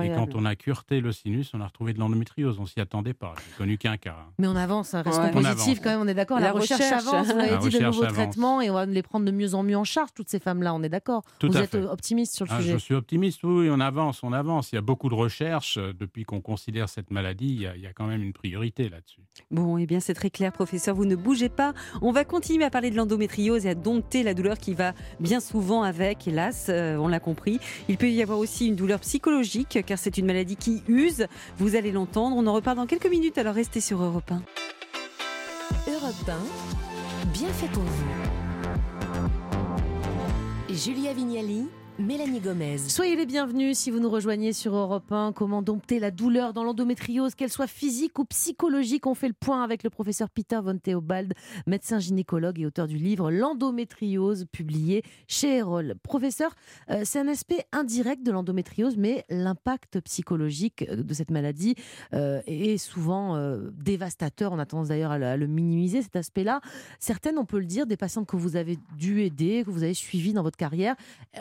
Et 0.04 0.10
quand 0.10 0.34
on 0.36 0.46
a 0.46 0.56
cureté 0.56 1.02
le 1.02 1.12
sinus, 1.12 1.52
on 1.54 1.62
a 1.62 1.66
retrouvé 1.68 1.94
de 1.94 2.00
l'endométriose. 2.00 2.58
On 2.60 2.66
s'y 2.66 2.80
attendait 2.80 3.14
pas. 3.14 3.34
J'ai 3.38 3.58
connu 3.58 3.78
qu'un 3.78 3.98
cas. 3.98 4.16
hein. 4.20 4.32
Mais 4.40 4.48
on 4.48 4.56
avance, 4.56 4.94
hein, 4.94 5.02
restons 5.04 5.22
Ouais. 5.22 5.30
On 5.30 5.34
positifs 5.42 5.60
avance. 5.68 5.80
quand 5.84 5.90
même, 5.92 6.00
on 6.02 6.08
est 6.08 6.14
d'accord. 6.14 6.40
La, 6.40 6.48
La 6.48 6.52
recherche, 6.54 6.82
recherche. 6.82 7.08
avance, 7.08 7.28
vous 7.62 7.70
dit 7.70 7.78
de 7.78 7.84
nouveaux 7.84 8.04
avance. 8.04 8.14
traitements 8.14 8.62
et 8.62 8.70
on 8.70 8.74
va 8.74 8.86
les 8.86 9.02
prendre 9.04 9.26
de 9.26 9.32
mieux 9.32 9.54
en 9.54 9.64
mieux 9.64 9.78
en 9.78 9.84
charge, 9.84 10.10
toutes 10.16 10.30
ces 10.30 10.40
femmes-là, 10.40 10.74
on 10.74 10.82
est 10.84 10.90
d'accord. 10.90 11.24
Vous 11.44 11.58
à 11.58 11.62
êtes 11.62 11.72
fait. 11.72 11.84
optimiste 11.84 12.36
sur 12.36 12.46
le 12.46 12.52
Ah, 12.54 12.58
sujet. 12.62 12.74
je 12.74 12.78
suis 12.78 12.96
optimiste, 12.96 13.44
oui, 13.44 13.68
on 13.72 13.80
avance, 13.80 14.24
on 14.24 14.34
avance. 14.34 14.72
Il 14.72 14.76
y 14.76 14.78
a 14.78 14.82
beaucoup 14.82 15.10
de 15.10 15.16
recherches. 15.16 15.78
euh, 15.78 15.94
Depuis 15.94 16.24
qu'on 16.24 16.42
considère 16.42 16.88
cette 16.90 17.12
maladie, 17.12 17.48
il 17.50 17.62
y 17.62 17.68
a, 17.68 17.76
il 17.76 17.82
y 17.82 17.88
a 17.88 17.94
quand 17.94 18.06
même 18.08 18.22
une 18.24 18.34
priorité 18.34 18.90
là-dessus. 18.90 19.22
Bon, 19.52 19.78
eh 19.78 19.86
bien, 19.86 20.00
c'est 20.00 20.14
très 20.14 20.30
clair, 20.30 20.52
professeur. 20.54 20.96
Vous 20.96 21.06
ne 21.06 21.16
bougez 21.16 21.50
pas. 21.50 21.74
On 22.02 22.12
va 22.12 22.24
continuer 22.24 22.64
à 22.66 22.70
parler 22.70 22.90
de 22.92 22.96
l'endométriose 22.96 23.66
et 23.66 23.70
à 23.70 23.76
dompter 23.76 24.24
la 24.24 24.34
douleur 24.34 24.58
qui 24.58 24.74
va 24.74 24.94
bien 25.20 25.40
souvent 25.40 25.84
avec, 25.84 26.28
hélas, 26.28 26.68
euh, 26.70 26.95
on 27.00 27.08
l'a 27.08 27.20
compris. 27.20 27.60
Il 27.90 27.98
peut 27.98 28.10
y 28.10 28.22
avoir 28.22 28.40
aussi 28.40 28.68
une 28.68 28.76
douleur 28.76 29.00
psychologique, 29.00 29.80
car 29.86 29.98
c'est 29.98 30.18
une 30.18 30.26
maladie 30.26 30.56
qui 30.56 30.84
use. 30.88 31.28
Vous 31.58 31.76
allez 31.76 31.92
l'entendre. 31.92 32.36
On 32.38 32.48
en 32.48 32.54
reparle 32.54 32.78
dans 32.78 32.88
quelques 32.88 33.10
minutes, 33.10 33.38
alors 33.38 33.56
restez 33.56 33.82
sur 33.82 34.02
Europe 34.02 34.32
1. 34.32 34.42
Europe 35.92 36.30
1, 36.30 37.28
bien 37.32 37.50
fait 37.50 37.68
pour 37.68 37.84
vous. 37.84 38.06
Julia 40.70 41.14
Vignali, 41.14 41.68
Mélanie 41.98 42.42
Gomez. 42.42 42.78
Soyez 42.78 43.16
les 43.16 43.26
bienvenus 43.26 43.78
si 43.78 43.90
vous 43.90 44.02
nous 44.02 44.10
rejoignez 44.10 44.52
sur 44.52 44.76
Europe 44.76 45.10
1. 45.14 45.32
Comment 45.32 45.62
dompter 45.62 45.98
la 46.00 46.12
douleur 46.12 46.52
dans 46.52 46.66
l'endométriose, 46.66 47.36
qu'elle 47.36 47.50
soit 47.50 47.68
physique 47.68 48.20
ou 48.20 48.26
psychologique 48.26 49.08
On 49.08 49.16
fait 49.16 49.30
le 49.30 49.34
point 49.34 49.64
avec 49.64 49.82
le 49.82 49.90
professeur 49.90 50.30
Peter 50.30 50.60
von 50.62 50.78
Theobald, 50.78 51.34
médecin 51.68 52.00
gynécologue 52.00 52.60
et 52.60 52.66
auteur 52.66 52.88
du 52.88 52.98
livre 52.98 53.32
L'endométriose, 53.32 54.46
publié 54.52 55.04
chez 55.30 55.56
Erol. 55.60 55.96
Professeur, 56.04 56.54
euh, 56.90 57.04
c'est 57.06 57.20
un 57.20 57.30
aspect 57.30 57.64
indirect 57.72 58.24
de 58.26 58.34
l'endométriose, 58.34 58.98
mais 58.98 59.24
l'impact 59.30 60.02
psychologique 60.02 60.86
euh, 60.90 61.02
de 61.02 61.14
cette 61.14 61.32
maladie 61.32 61.76
euh, 62.14 62.42
est 62.46 62.76
souvent 62.78 63.38
dévastateur. 63.72 64.52
On 64.52 64.60
a 64.60 64.66
tendance 64.66 64.90
d'ailleurs 64.90 65.12
à, 65.12 65.38
le- 65.38 65.48
minimiser, 65.48 66.02
cet 66.02 66.18
aspect-là. 66.18 66.60
Certaines, 67.00 67.38
on 67.38 67.46
peut 67.46 67.60
le 67.60 67.66
dire, 67.66 67.86
des 67.86 67.96
patientes 67.96 68.28
que 68.28 68.36
vous 68.36 68.58
avez 68.58 68.78
dû 68.98 69.22
aider, 69.22 69.64
que 69.66 69.72
vous 69.72 69.84
avez 69.84 69.94
suivies 69.94 70.34
dans 70.34 70.44
votre 70.44 70.58
carrière, 70.58 70.96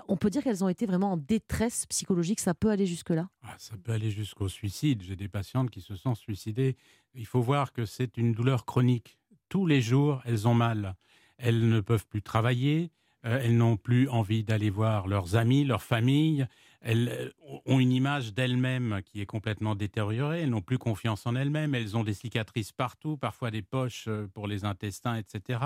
on 0.07 0.17
peut 0.17 0.31
dire 0.31 0.44
qu'elles 0.45 0.63
ont 0.63 0.69
été 0.69 0.87
vraiment 0.87 1.13
en 1.13 1.17
détresse 1.17 1.87
psychologique 1.87 2.39
Ça 2.41 2.55
peut 2.55 2.71
aller 2.71 2.87
jusque-là? 2.87 3.29
Ah, 3.43 3.55
Ça 3.59 3.75
peut 3.83 3.93
aller 3.93 4.11
jusqu'au 4.11 4.49
suicide. 4.49 5.03
J'ai 5.03 5.17
des 5.17 5.29
patientes 5.29 5.71
qui 5.71 5.81
se 5.81 5.97
sont 5.97 6.15
suicidées. 6.15 6.77
Il 7.15 7.27
faut 7.27 7.41
voir 7.41 7.73
que 7.73 7.87
c'est 7.87 8.17
une 8.17 8.33
douleur 8.33 8.65
chronique. 8.65 9.17
Tous 9.49 9.67
les 9.67 9.81
jours, 9.81 10.21
elles 10.25 10.47
ont 10.47 10.55
mal. 10.55 10.95
Elles 11.39 11.69
ne 11.69 11.81
peuvent 11.81 12.07
plus 12.07 12.23
travailler, 12.23 12.91
euh, 13.25 13.41
elles 13.43 13.57
n'ont 13.57 13.77
plus 13.77 14.09
envie 14.09 14.45
d'aller 14.45 14.71
voir 14.71 15.09
leurs 15.09 15.35
amis, 15.35 15.65
leur 15.65 15.83
famille, 15.83 16.47
elles 16.85 17.09
euh, 17.09 17.61
ont 17.67 17.81
une 17.81 17.93
image 17.93 18.35
d'elles-mêmes 18.35 19.01
qui 19.05 19.21
est 19.21 19.27
complètement 19.27 19.75
détériorée, 19.75 20.43
elles 20.43 20.51
n'ont 20.51 20.63
plus 20.63 20.79
confiance 20.79 21.27
en 21.27 21.35
elles-mêmes, 21.35 21.75
elles 21.75 21.97
ont 21.97 22.05
des 22.05 22.15
cicatrices 22.15 22.73
partout, 22.73 23.17
parfois 23.17 23.51
des 23.51 23.63
poches 23.63 24.05
euh, 24.07 24.29
pour 24.29 24.47
les 24.47 24.65
intestins, 24.65 25.17
etc. 25.17 25.61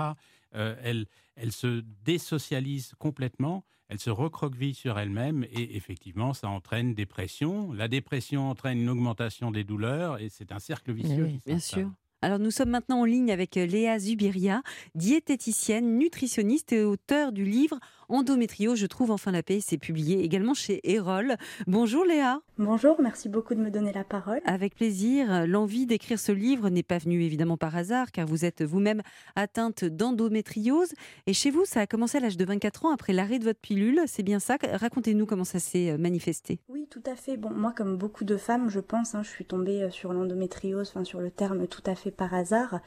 elles, 0.51 1.05
elles 1.35 1.51
se 1.51 1.83
désocialisent 2.03 2.93
complètement, 2.97 3.63
elles 3.89 3.99
se 3.99 4.09
recroquevillent 4.09 4.73
sur 4.73 4.97
elles-mêmes 4.97 5.45
et 5.51 5.75
effectivement, 5.75 6.33
ça 6.33 6.47
entraîne 6.47 6.93
des 6.93 7.05
pressions. 7.05 7.71
La 7.73 7.87
dépression 7.87 8.49
entraîne 8.49 8.79
une 8.79 8.89
augmentation 8.89 9.51
des 9.51 9.63
douleurs 9.63 10.19
et 10.19 10.29
c'est 10.29 10.51
un 10.51 10.59
cercle 10.59 10.91
vicieux. 10.91 11.25
Oui, 11.25 11.39
bien 11.45 11.59
sûr. 11.59 11.91
Alors 12.21 12.39
nous 12.39 12.51
sommes 12.51 12.69
maintenant 12.69 13.01
en 13.01 13.05
ligne 13.05 13.31
avec 13.31 13.55
euh, 13.55 13.65
Léa 13.65 13.97
Zubiria, 13.97 14.61
diététicienne, 14.93 15.97
nutritionniste 15.97 16.73
et 16.73 16.83
auteur 16.83 17.31
du 17.31 17.45
livre 17.45 17.79
Endométrio, 18.09 18.75
je 18.75 18.87
trouve 18.87 19.11
enfin 19.11 19.31
la 19.31 19.43
paix. 19.43 19.59
C'est 19.61 19.77
publié 19.77 20.23
également 20.23 20.55
chez 20.55 20.81
Erol. 20.83 21.35
Bonjour 21.67 22.03
Léa. 22.05 22.41
Bonjour, 22.57 22.99
merci 22.99 23.29
beaucoup 23.29 23.53
de 23.53 23.59
me 23.59 23.69
donner 23.69 23.93
la 23.93 24.03
parole. 24.03 24.41
Avec 24.45 24.73
plaisir. 24.73 25.45
L'envie 25.45 25.85
d'écrire 25.85 26.17
ce 26.17 26.31
livre 26.31 26.69
n'est 26.69 26.81
pas 26.81 26.97
venue 26.97 27.21
évidemment 27.21 27.55
par 27.55 27.75
hasard, 27.75 28.11
car 28.11 28.25
vous 28.25 28.45
êtes 28.45 28.63
vous-même 28.63 29.03
atteinte 29.35 29.85
d'endométriose. 29.85 30.91
Et 31.27 31.33
chez 31.33 31.51
vous, 31.51 31.65
ça 31.65 31.81
a 31.81 31.87
commencé 31.87 32.17
à 32.17 32.21
l'âge 32.21 32.35
de 32.35 32.45
24 32.45 32.85
ans 32.87 32.91
après 32.91 33.13
l'arrêt 33.13 33.37
de 33.37 33.43
votre 33.43 33.59
pilule. 33.59 34.01
C'est 34.07 34.23
bien 34.23 34.39
ça 34.39 34.57
Racontez-nous 34.73 35.27
comment 35.27 35.43
ça 35.43 35.59
s'est 35.59 35.91
euh, 35.91 35.97
manifesté. 35.99 36.59
Oui, 36.67 36.78
tout 36.89 37.03
à 37.05 37.15
fait. 37.15 37.37
Bon, 37.37 37.51
moi, 37.51 37.73
comme 37.75 37.97
beaucoup 37.97 38.23
de 38.23 38.37
femmes, 38.37 38.69
je 38.69 38.79
pense, 38.79 39.15
hein, 39.15 39.21
je 39.23 39.29
suis 39.29 39.45
tombée 39.45 39.83
euh, 39.83 39.91
sur 39.91 40.13
l'endométriose, 40.13 40.89
enfin 40.89 41.03
sur 41.03 41.19
le 41.19 41.29
terme 41.29 41.67
tout 41.67 41.83
à 41.85 41.95
fait 41.95 42.11
par 42.11 42.33
hasard. 42.33 42.79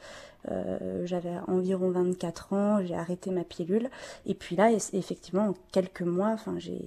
Euh, 0.51 1.05
j'avais 1.05 1.37
environ 1.47 1.89
24 1.91 2.53
ans, 2.53 2.83
j'ai 2.83 2.95
arrêté 2.95 3.31
ma 3.31 3.43
pilule. 3.43 3.89
Et 4.25 4.33
puis 4.33 4.55
là, 4.55 4.71
effectivement, 4.71 5.49
en 5.49 5.53
quelques 5.71 6.01
mois, 6.01 6.29
enfin, 6.29 6.57
j'ai 6.59 6.81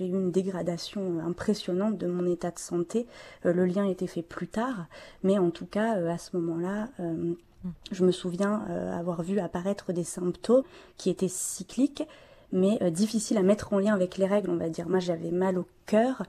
eu 0.00 0.04
une 0.04 0.30
dégradation 0.30 1.20
impressionnante 1.20 1.96
de 1.96 2.06
mon 2.06 2.26
état 2.26 2.50
de 2.50 2.58
santé. 2.58 3.06
Euh, 3.44 3.52
le 3.52 3.64
lien 3.64 3.86
était 3.86 4.06
fait 4.06 4.22
plus 4.22 4.48
tard, 4.48 4.86
mais 5.22 5.38
en 5.38 5.50
tout 5.50 5.66
cas, 5.66 5.96
euh, 5.96 6.10
à 6.10 6.18
ce 6.18 6.36
moment-là, 6.36 6.88
je 7.90 8.04
me 8.04 8.12
souviens 8.12 8.64
avoir 8.96 9.22
vu 9.22 9.40
apparaître 9.40 9.92
des 9.92 10.04
symptômes 10.04 10.62
qui 10.96 11.10
étaient 11.10 11.28
cycliques, 11.28 12.04
mais 12.52 12.78
difficiles 12.90 13.38
à 13.38 13.42
mettre 13.42 13.72
en 13.72 13.78
lien 13.78 13.94
avec 13.94 14.18
les 14.18 14.26
règles, 14.26 14.50
on 14.50 14.56
va 14.56 14.68
dire. 14.68 14.88
Moi, 14.88 14.98
j'avais 14.98 15.30
mal 15.30 15.58
au 15.58 15.66
cœur. 15.86 16.22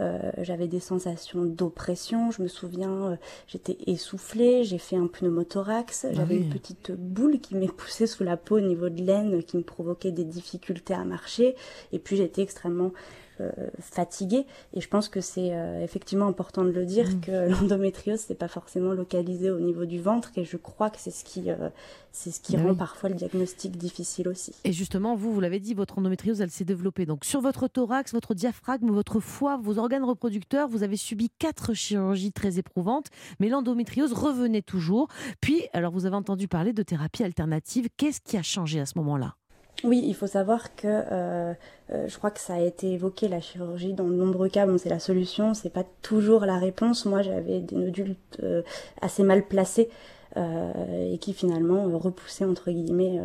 Euh, 0.00 0.32
j'avais 0.38 0.66
des 0.66 0.80
sensations 0.80 1.44
d'oppression. 1.44 2.30
Je 2.30 2.42
me 2.42 2.48
souviens, 2.48 2.90
euh, 2.90 3.16
j'étais 3.46 3.76
essoufflée, 3.86 4.64
j'ai 4.64 4.78
fait 4.78 4.96
un 4.96 5.06
pneumothorax, 5.06 6.06
ah 6.06 6.12
j'avais 6.12 6.36
une 6.36 6.48
petite 6.48 6.90
boule 6.92 7.38
qui 7.38 7.54
m'est 7.54 7.72
poussée 7.72 8.06
sous 8.06 8.24
la 8.24 8.36
peau 8.36 8.56
au 8.56 8.60
niveau 8.60 8.88
de 8.88 9.02
l'aine, 9.02 9.42
qui 9.44 9.56
me 9.56 9.62
provoquait 9.62 10.10
des 10.10 10.24
difficultés 10.24 10.94
à 10.94 11.04
marcher. 11.04 11.54
Et 11.92 11.98
puis 11.98 12.16
j'étais 12.16 12.42
extrêmement 12.42 12.92
euh, 13.40 13.50
fatiguée. 13.80 14.46
Et 14.74 14.80
je 14.80 14.88
pense 14.88 15.08
que 15.08 15.20
c'est 15.20 15.52
euh, 15.52 15.82
effectivement 15.82 16.26
important 16.26 16.64
de 16.64 16.70
le 16.70 16.84
dire 16.84 17.08
mm. 17.08 17.20
que 17.20 17.48
l'endométriose 17.50 18.28
n'est 18.28 18.36
pas 18.36 18.48
forcément 18.48 18.92
localisé 18.92 19.50
au 19.50 19.60
niveau 19.60 19.84
du 19.84 20.00
ventre. 20.00 20.30
Et 20.36 20.44
je 20.44 20.56
crois 20.56 20.90
que 20.90 20.98
c'est 20.98 21.10
ce 21.10 21.24
qui, 21.24 21.50
euh, 21.50 21.68
c'est 22.12 22.30
ce 22.30 22.40
qui 22.40 22.56
bah 22.56 22.62
rend 22.62 22.74
parfois 22.74 23.08
le 23.08 23.16
diagnostic 23.16 23.76
difficile 23.76 24.28
aussi. 24.28 24.54
Et 24.64 24.72
justement, 24.72 25.16
vous, 25.16 25.32
vous 25.32 25.40
l'avez 25.40 25.58
dit, 25.58 25.74
votre 25.74 25.98
endométriose, 25.98 26.40
elle 26.40 26.50
s'est 26.50 26.64
développée. 26.64 27.06
Donc 27.06 27.24
sur 27.24 27.40
votre 27.40 27.66
thorax, 27.66 28.12
votre 28.12 28.34
diaphragme, 28.34 28.90
votre 28.90 29.18
foie, 29.20 29.56
vos 29.56 29.78
organes 29.78 30.04
reproducteurs, 30.04 30.68
vous 30.68 30.82
avez 30.82 30.96
subi 30.96 31.30
quatre 31.38 31.74
chirurgies 31.74 32.32
très 32.32 32.58
éprouvantes, 32.58 33.08
mais 33.40 33.48
l'endométriose 33.48 34.12
revenait 34.12 34.62
toujours. 34.62 35.08
Puis, 35.40 35.66
alors 35.72 35.92
vous 35.92 36.06
avez 36.06 36.16
entendu 36.16 36.46
parler 36.46 36.72
de 36.72 36.82
thérapie 36.82 37.24
alternative. 37.24 37.88
Qu'est-ce 37.96 38.20
qui 38.20 38.36
a 38.36 38.42
changé 38.42 38.80
à 38.80 38.86
ce 38.86 38.96
moment-là? 38.98 39.34
Oui, 39.82 40.02
il 40.04 40.14
faut 40.14 40.26
savoir 40.26 40.74
que 40.76 40.86
euh, 40.86 41.52
euh, 41.90 42.08
je 42.08 42.16
crois 42.16 42.30
que 42.30 42.40
ça 42.40 42.54
a 42.54 42.60
été 42.60 42.92
évoqué 42.92 43.28
la 43.28 43.40
chirurgie 43.40 43.92
dans 43.92 44.04
de 44.04 44.14
nombreux 44.14 44.48
cas. 44.48 44.66
Bon, 44.66 44.78
c'est 44.78 44.88
la 44.88 45.00
solution, 45.00 45.52
c'est 45.52 45.72
pas 45.72 45.84
toujours 46.00 46.46
la 46.46 46.58
réponse. 46.58 47.04
Moi, 47.04 47.22
j'avais 47.22 47.60
des 47.60 47.76
nodules 47.76 48.14
euh, 48.42 48.62
assez 49.00 49.22
mal 49.22 49.46
placés. 49.46 49.88
et 50.36 51.18
qui 51.18 51.32
finalement 51.32 51.84
repoussaient 51.96 52.44
entre 52.44 52.72
guillemets 52.72 53.20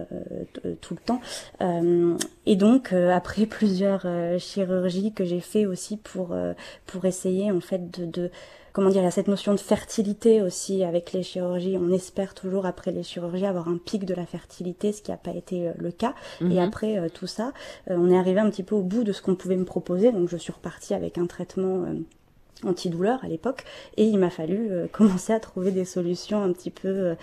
tout 0.79 0.93
le 0.93 0.99
temps. 0.99 1.21
et 2.45 2.55
donc 2.55 2.93
après 2.93 3.45
plusieurs 3.57 4.05
chirurgies 4.37 5.11
que 5.11 5.25
j'ai 5.25 5.39
fait 5.39 5.65
aussi 5.65 5.97
pour 5.97 6.37
pour 6.85 7.05
essayer 7.05 7.51
en 7.51 7.61
fait 7.61 7.89
de, 7.89 8.05
de 8.05 8.31
comment 8.73 8.89
dire, 8.89 9.01
il 9.01 9.05
y 9.05 9.07
a 9.07 9.11
cette 9.11 9.27
notion 9.27 9.53
de 9.53 9.59
fertilité 9.59 10.41
aussi 10.41 10.83
avec 10.83 11.13
les 11.13 11.23
chirurgies. 11.23 11.77
On 11.79 11.91
espère 11.91 12.33
toujours 12.33 12.65
après 12.65 12.91
les 12.91 13.03
chirurgies 13.03 13.45
avoir 13.45 13.67
un 13.67 13.77
pic 13.77 14.05
de 14.05 14.13
la 14.13 14.25
fertilité, 14.25 14.91
ce 14.91 15.01
qui 15.01 15.11
n'a 15.11 15.17
pas 15.17 15.31
été 15.31 15.67
euh, 15.67 15.73
le 15.77 15.91
cas. 15.91 16.15
Et 16.41 16.45
mhm. 16.45 16.59
après 16.59 16.97
euh, 16.97 17.09
tout 17.09 17.27
ça, 17.27 17.53
euh, 17.89 17.95
on 17.97 18.09
est 18.09 18.17
arrivé 18.17 18.39
un 18.39 18.49
petit 18.49 18.63
peu 18.63 18.75
au 18.75 18.81
bout 18.81 19.03
de 19.03 19.11
ce 19.11 19.21
qu'on 19.21 19.35
pouvait 19.35 19.55
me 19.57 19.65
proposer. 19.65 20.11
Donc 20.11 20.29
je 20.29 20.37
suis 20.37 20.53
repartie 20.53 20.93
avec 20.93 21.17
un 21.17 21.25
traitement 21.25 21.85
antidouleur 22.65 23.23
à 23.23 23.27
l'époque 23.27 23.63
et 23.95 24.03
il 24.03 24.17
m'a 24.17 24.29
fallu 24.29 24.71
commencer 24.91 25.33
à 25.33 25.39
trouver 25.39 25.71
des 25.71 25.85
solutions 25.85 26.41
un 26.43 26.51
petit 26.51 26.71
peu 26.71 27.15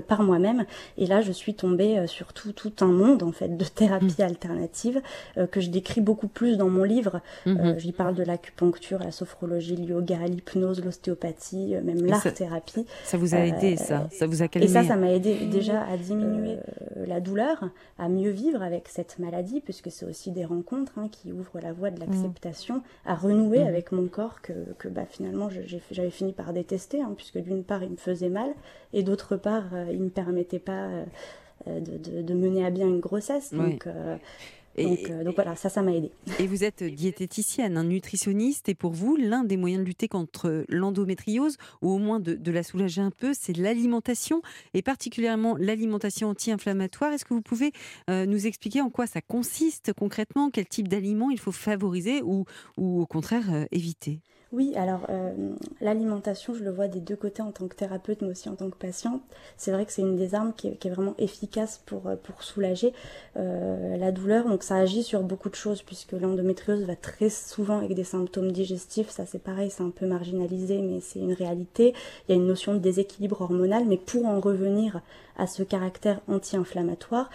par 0.00 0.22
moi-même. 0.22 0.64
Et 0.98 1.06
là, 1.06 1.20
je 1.20 1.32
suis 1.32 1.54
tombée 1.54 1.98
euh, 1.98 2.06
sur 2.06 2.32
tout, 2.32 2.52
tout 2.52 2.72
un 2.80 2.86
monde 2.86 3.22
en 3.22 3.32
fait 3.32 3.56
de 3.56 3.64
thérapie 3.64 4.16
mm. 4.18 4.22
alternative 4.22 5.02
euh, 5.36 5.46
que 5.46 5.60
je 5.60 5.70
décris 5.70 6.00
beaucoup 6.00 6.28
plus 6.28 6.56
dans 6.56 6.68
mon 6.68 6.84
livre. 6.84 7.20
Mm-hmm. 7.46 7.78
J'y 7.78 7.92
parle 7.92 8.14
de 8.14 8.22
l'acupuncture, 8.22 8.98
la 9.00 9.12
sophrologie, 9.12 9.76
le 9.76 9.84
yoga, 9.84 10.18
l'hypnose, 10.26 10.84
l'ostéopathie, 10.84 11.74
même 11.82 12.04
l'art-thérapie. 12.04 12.86
Ça 13.04 13.16
vous 13.16 13.34
a 13.34 13.38
aidé, 13.38 13.76
ça 13.76 14.08
Ça 14.12 14.26
vous 14.26 14.42
a 14.42 14.48
calmé 14.48 14.66
Et 14.66 14.68
ça, 14.68 14.84
ça 14.84 14.96
m'a 14.96 15.12
aidé 15.12 15.46
déjà 15.46 15.82
à 15.84 15.96
diminuer 15.96 16.56
la 17.06 17.20
douleur, 17.20 17.70
à 17.98 18.08
mieux 18.08 18.30
vivre 18.30 18.62
avec 18.62 18.88
cette 18.88 19.18
maladie, 19.18 19.60
puisque 19.60 19.90
c'est 19.90 20.06
aussi 20.06 20.30
des 20.30 20.44
rencontres 20.44 20.92
hein, 20.96 21.08
qui 21.10 21.32
ouvrent 21.32 21.60
la 21.60 21.72
voie 21.72 21.90
de 21.90 21.96
mm. 21.96 22.06
l'acceptation, 22.06 22.82
à 23.04 23.14
renouer 23.14 23.64
mm. 23.64 23.66
avec 23.66 23.92
mon 23.92 24.06
corps 24.06 24.40
que, 24.42 24.52
que 24.78 24.88
bah, 24.88 25.04
finalement 25.08 25.48
j'avais 25.90 26.10
fini 26.10 26.32
par 26.32 26.52
détester, 26.52 27.00
hein, 27.00 27.12
puisque 27.16 27.38
d'une 27.38 27.64
part 27.64 27.82
il 27.82 27.90
me 27.90 27.96
faisait 27.96 28.28
mal, 28.28 28.50
et 28.92 29.02
d'autre 29.02 29.36
part 29.36 29.64
euh, 29.72 29.81
il 29.90 29.98
ne 29.98 30.04
me 30.04 30.10
permettait 30.10 30.58
pas 30.58 30.86
euh, 30.86 31.04
euh, 31.68 31.80
de, 31.80 32.34
mener 32.34 32.64
à 32.64 32.70
bien 32.70 32.86
une 32.86 33.00
grossesse. 33.00 33.52
Donc, 33.52 33.86
donc, 34.78 35.34
voilà, 35.34 35.54
ça, 35.54 35.68
ça 35.68 35.82
m'a 35.82 35.92
aidé. 35.92 36.10
Et 36.38 36.46
vous 36.46 36.64
êtes 36.64 36.82
diététicienne, 36.82 37.76
un 37.76 37.84
nutritionniste, 37.84 38.70
et 38.70 38.74
pour 38.74 38.92
vous, 38.92 39.16
l'un 39.16 39.44
des 39.44 39.58
moyens 39.58 39.82
de 39.82 39.86
lutter 39.86 40.08
contre 40.08 40.64
l'endométriose, 40.68 41.58
ou 41.82 41.90
au 41.90 41.98
moins 41.98 42.20
de, 42.20 42.50
la 42.50 42.62
soulager 42.62 43.02
un 43.02 43.10
peu, 43.10 43.32
c'est 43.34 43.56
l'alimentation, 43.56 44.40
et 44.72 44.80
particulièrement 44.80 45.56
l'alimentation 45.58 46.30
anti-inflammatoire. 46.30 47.12
Est-ce 47.12 47.26
que 47.26 47.34
vous 47.34 47.42
pouvez 47.42 47.72
nous 48.08 48.46
expliquer 48.46 48.80
en 48.80 48.88
quoi 48.88 49.06
ça 49.06 49.20
consiste 49.20 49.92
concrètement, 49.92 50.50
quel 50.50 50.66
type 50.66 50.88
d'aliments 50.88 51.30
il 51.30 51.38
faut 51.38 51.52
favoriser 51.52 52.22
ou, 52.22 52.46
ou 52.78 53.02
au 53.02 53.06
contraire 53.06 53.66
éviter? 53.72 54.20
Oui, 54.52 54.74
alors 54.76 55.06
euh, 55.08 55.32
l'alimentation, 55.80 56.52
je 56.52 56.62
le 56.62 56.70
vois 56.70 56.86
des 56.86 57.00
deux 57.00 57.16
côtés 57.16 57.40
en 57.40 57.52
tant 57.52 57.68
que 57.68 57.74
thérapeute, 57.74 58.20
mais 58.20 58.28
aussi 58.28 58.50
en 58.50 58.54
tant 58.54 58.68
que 58.68 58.76
patiente. 58.76 59.22
C'est 59.56 59.72
vrai 59.72 59.86
que 59.86 59.92
c'est 59.92 60.02
une 60.02 60.16
des 60.16 60.34
armes 60.34 60.52
qui 60.52 60.68
est, 60.68 60.90
vraiment 60.90 61.14
efficace 61.16 61.80
pour, 61.86 62.06
euh, 62.06 62.16
pour 62.16 62.42
soulager 62.42 62.92
euh, 63.38 63.96
la 63.96 64.12
douleur. 64.12 64.46
Donc 64.46 64.62
ça 64.62 64.76
agit 64.76 65.04
sur 65.04 65.22
beaucoup 65.22 65.48
de 65.48 65.54
choses, 65.54 65.80
puisque 65.80 66.12
l'endométriose 66.12 66.82
va 66.82 66.96
très 66.96 67.30
souvent 67.30 67.78
avec 67.78 67.94
des 67.94 68.04
symptômes 68.04 68.52
digestifs. 68.52 69.08
Ça 69.08 69.24
c'est 69.24 69.42
pareil, 69.42 69.70
c'est 69.70 69.82
un 69.82 69.90
peu 69.90 70.06
marginalisé, 70.06 70.82
mais 70.82 71.00
c'est 71.00 71.20
une 71.20 71.32
réalité. 71.32 71.94
Il 72.28 72.32
y 72.32 72.38
a 72.38 72.40
une 72.40 72.46
notion 72.46 72.74
de 72.74 72.78
déséquilibre 72.78 73.40
hormonal, 73.40 73.86
mais 73.86 73.96
pour 73.96 74.26
en 74.26 74.38
revenir 74.38 75.00
à 75.38 75.46
ce 75.46 75.62
caractère 75.62 76.20
anti-inflammatoire, 76.28 77.30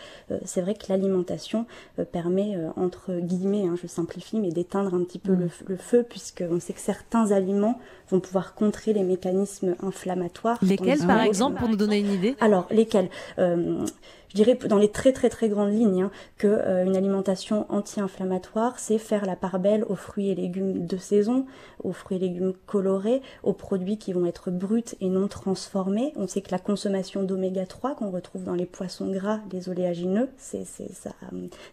c'est 0.45 0.61
vrai 0.61 0.75
que 0.75 0.85
l'alimentation 0.87 1.65
permet, 2.11 2.55
entre 2.75 3.11
guillemets, 3.19 3.65
hein, 3.65 3.75
je 3.81 3.87
simplifie, 3.87 4.39
mais 4.39 4.51
d'éteindre 4.51 4.93
un 4.93 5.03
petit 5.03 5.17
peu 5.17 5.31
mmh. 5.31 5.39
le, 5.39 5.49
le, 5.65 5.77
feu, 5.77 6.05
puisqu'on 6.07 6.59
sait 6.59 6.73
que 6.73 6.79
certains 6.79 7.06
certains 7.09 7.31
aliments 7.31 7.79
vont 8.09 8.19
pouvoir 8.19 8.53
contrer 8.53 8.93
les 8.93 9.03
mécanismes 9.03 9.75
inflammatoires. 9.81 10.57
Lesquels, 10.61 11.05
par 11.05 11.21
exemple, 11.21 11.59
pour 11.59 11.69
nous 11.69 11.75
donner 11.75 11.99
une 11.99 12.11
idée? 12.11 12.35
Alors, 12.39 12.67
lesquels? 12.71 13.09
Euh, 13.39 13.85
je 14.29 14.35
dirais 14.35 14.55
dans 14.55 14.77
les 14.77 14.91
très 14.91 15.13
très 15.13 15.29
très 15.29 15.49
grandes 15.49 15.71
lignes 15.71 16.03
hein, 16.03 16.11
que 16.37 16.47
euh, 16.47 16.85
une 16.85 16.95
alimentation 16.95 17.65
anti-inflammatoire, 17.69 18.79
c'est 18.79 18.97
faire 18.97 19.25
la 19.25 19.35
part 19.35 19.59
belle 19.59 19.85
aux 19.87 19.95
fruits 19.95 20.29
et 20.29 20.35
légumes 20.35 20.85
de 20.85 20.97
saison, 20.97 21.45
aux 21.83 21.93
fruits 21.93 22.17
et 22.17 22.19
légumes 22.19 22.53
colorés, 22.65 23.21
aux 23.43 23.53
produits 23.53 23.97
qui 23.97 24.13
vont 24.13 24.25
être 24.25 24.51
bruts 24.51 24.95
et 24.99 25.09
non 25.09 25.27
transformés. 25.27 26.13
On 26.15 26.27
sait 26.27 26.41
que 26.41 26.51
la 26.51 26.59
consommation 26.59 27.23
d'oméga 27.23 27.65
3 27.65 27.95
qu'on 27.95 28.11
retrouve 28.11 28.43
dans 28.43 28.55
les 28.55 28.65
poissons 28.65 29.09
gras, 29.11 29.39
les 29.51 29.69
oléagineux, 29.69 30.29
c'est, 30.37 30.65
ça, 30.65 31.11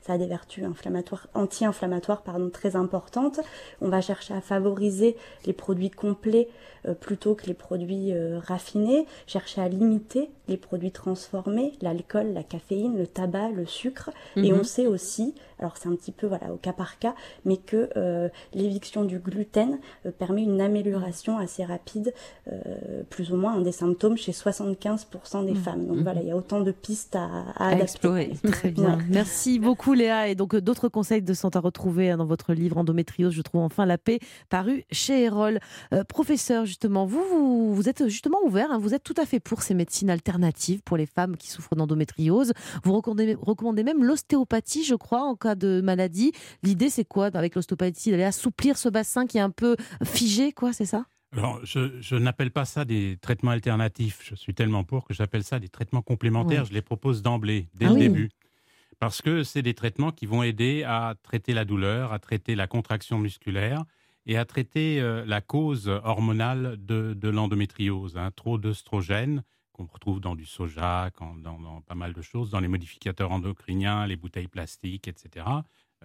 a 0.09 0.19
des 0.19 0.27
vertus 0.27 0.65
inflammatoires, 0.65 1.29
anti-inflammatoires 1.35 2.23
très 2.53 2.77
importantes. 2.77 3.41
On 3.81 3.89
va 3.89 4.01
chercher 4.01 4.35
à 4.35 4.41
favoriser 4.41 5.17
les 5.47 5.53
produits 5.53 5.91
complets 5.91 6.49
plutôt 6.93 7.35
que 7.35 7.47
les 7.47 7.55
produits 7.55 8.13
euh, 8.13 8.39
raffinés, 8.39 9.07
chercher 9.27 9.63
à 9.63 9.69
limiter 9.69 10.29
les 10.49 10.59
produits 10.59 10.91
transformés, 10.91 11.73
l'alcool, 11.81 12.33
la 12.35 12.43
caféine, 12.43 12.99
le 12.99 13.07
tabac, 13.07 13.49
le 13.51 13.65
sucre. 13.65 14.11
Et 14.37 14.53
Mhm. 14.53 14.59
on 14.61 14.65
sait 14.65 14.87
aussi, 14.87 15.35
alors 15.59 15.79
c'est 15.79 15.89
un 15.89 15.95
petit 15.97 16.13
peu 16.13 16.27
voilà 16.27 16.53
au 16.53 16.57
cas 16.57 16.75
par 16.75 16.99
cas, 16.99 17.15
mais 17.47 17.57
que 17.57 17.89
euh, 17.97 18.29
l'éviction 18.53 19.05
du 19.05 19.19
gluten 19.19 19.79
euh, 20.05 20.11
permet 20.11 20.43
une 20.43 20.61
amélioration 20.61 21.39
assez 21.39 21.65
rapide, 21.65 22.13
euh, 22.53 23.03
plus 23.09 23.33
ou 23.33 23.37
moins, 23.37 23.55
hein, 23.55 23.61
des 23.63 23.73
symptômes 23.73 24.19
chez 24.19 24.33
75% 24.33 25.45
des 25.45 25.53
Mhm. 25.53 25.57
femmes. 25.57 25.87
Donc 25.87 25.99
voilà, 25.99 26.21
il 26.21 26.29
y 26.29 26.31
a 26.31 26.37
autant 26.37 26.61
de 26.61 26.73
pistes 26.73 27.17
à, 27.17 27.25
à 27.57 27.65
À 27.65 27.67
adapter. 27.69 27.83
explorer. 27.85 28.33
Très 28.45 28.71
bien. 28.71 28.99
Ouais. 28.99 29.05
Merci 29.09 29.59
beaucoup 29.59 29.95
Léa. 29.95 30.29
Et 30.29 30.35
donc 30.35 30.55
euh, 30.55 30.61
d'autres 30.61 30.89
conseils 30.89 31.23
de 31.23 31.33
santé 31.35 31.57
à 31.57 31.61
retrouver 31.61 32.11
hein, 32.11 32.17
dans 32.19 32.27
votre 32.27 32.53
livre 32.53 32.77
Endométriose, 32.77 33.33
je 33.33 33.43
trouve 33.43 33.63
enfin 33.63 33.87
la 33.87 33.97
paix, 33.99 34.19
paru 34.51 34.85
chez 34.91 35.23
Erol. 35.25 35.59
Euh, 35.93 36.05
professeur, 36.05 36.67
justement, 36.75 37.07
vous, 37.07 37.23
vous, 37.31 37.73
vous 37.73 37.89
êtes 37.89 38.09
justement 38.09 38.39
ouvert, 38.45 38.73
hein, 38.73 38.79
vous 38.79 38.95
êtes 38.95 39.05
tout 39.05 39.15
à 39.17 39.27
fait 39.27 39.39
pour 39.39 39.63
ces 39.63 39.75
médecines 39.75 40.11
alternatives 40.11 40.83
pour 40.83 40.97
les 40.97 41.07
femmes 41.07 41.37
qui 41.37 41.49
souffrent 41.49 41.77
d'endométriose. 41.77 42.53
Vous 42.83 42.93
recommandez, 42.95 43.37
recommandez 43.41 43.85
même 43.85 44.03
l'ostéopathie, 44.03 44.83
je 44.85 44.97
crois, 44.97 45.23
en 45.23 45.37
cas 45.37 45.55
de 45.55 45.81
maladie. 45.81 46.33
L'idée, 46.65 46.91
c'est 46.91 47.05
quoi 47.05 47.27
avec 47.27 47.55
l'ostéopathie 47.55 48.11
D'aller 48.11 48.25
assouplir 48.25 48.77
ce 48.77 48.89
bassin 48.89 49.27
qui 49.29 49.39
est 49.39 49.41
un 49.41 49.51
peu 49.51 49.77
figé, 50.03 50.51
quoi, 50.51 50.73
c'est 50.73 50.85
ça? 50.85 51.07
Alors, 51.37 51.61
je, 51.65 52.01
je 52.01 52.17
n'appelle 52.17 52.51
pas 52.51 52.65
ça 52.65 52.85
des 52.85 53.19
traitements 53.21 53.53
alternatifs. 53.53 54.21
Je 54.25 54.35
suis 54.35 54.53
tellement 54.55 54.83
pour 54.83 55.05
que 55.05 55.15
j'appelle 55.15 55.45
ça 55.45 55.61
des 55.61 55.69
traitements 55.69 56.03
complémentaires. 56.03 56.63
Ouais. 56.63 56.69
Je 56.69 56.75
les 56.75 56.83
propose 56.83 57.23
d'emblée, 57.23 57.69
dès 57.75 57.87
Ah 57.87 57.91
le 57.91 57.95
oui. 57.95 58.01
début. 58.01 58.31
Parce 58.99 59.23
que 59.23 59.45
c'est 59.45 59.63
des 59.63 59.75
traitements 59.75 60.11
qui 60.11 60.27
vont 60.27 60.43
aider 60.43 60.83
à 60.83 61.15
traiter 61.23 61.53
la 61.53 61.65
douleur, 61.65 62.13
à 62.13 62.19
traiter 62.19 62.57
la 62.57 62.67
contraction 62.67 63.19
musculaire 63.19 63.85
et 64.27 64.37
à 64.37 64.45
traiter 64.45 65.01
euh, 65.01 65.25
la 65.27 65.41
cause 65.41 65.89
hormonale 65.89 66.77
de, 66.79 67.15
de 67.15 67.29
l'endométriose. 67.29 68.17
hein. 68.17 68.31
Trop 68.35 68.59
d'œstrogènes 68.59 69.43
qu'on 69.73 69.87
retrouve 69.87 70.21
dans 70.21 70.35
du 70.37 70.47
soja, 70.47 71.11
quand- 71.15 71.37
dans, 71.37 71.59
dans 71.59 71.81
pas 71.83 71.95
mal 71.97 72.13
de 72.13 72.23
choses, 72.23 72.51
dans 72.51 72.61
les 72.61 72.69
modificateurs 72.69 73.33
endocriniens, 73.33 74.07
les 74.07 74.17
bouteilles 74.17 74.49
plastiques, 74.49 75.09
etc., 75.09 75.47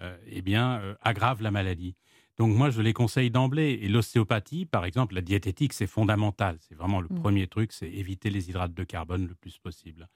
euh, 0.00 0.16
eh 0.26 0.42
bien, 0.42 0.80
euh, 0.80 0.94
aggravent 1.02 1.42
la 1.42 1.50
maladie. 1.50 1.94
Donc 2.36 2.56
moi, 2.56 2.70
je 2.70 2.80
les 2.82 2.92
conseille 2.94 3.30
d'emblée. 3.30 3.78
Et 3.82 3.88
l'ostéopathie, 3.88 4.64
par 4.66 4.84
exemple, 4.86 5.14
la 5.14 5.20
diététique, 5.20 5.72
c'est 5.74 5.86
fondamental. 5.86 6.56
C'est 6.60 6.74
vraiment 6.74 7.00
le 7.00 7.08
Mm. 7.10 7.20
premier 7.20 7.46
truc, 7.46 7.72
c'est 7.72 7.88
éviter 7.90 8.30
les 8.30 8.48
hydrates 8.48 8.72
de 8.74 8.82
carbone 8.84 9.26
le 9.28 9.34
plus 9.34 9.58
possible. 9.58 10.08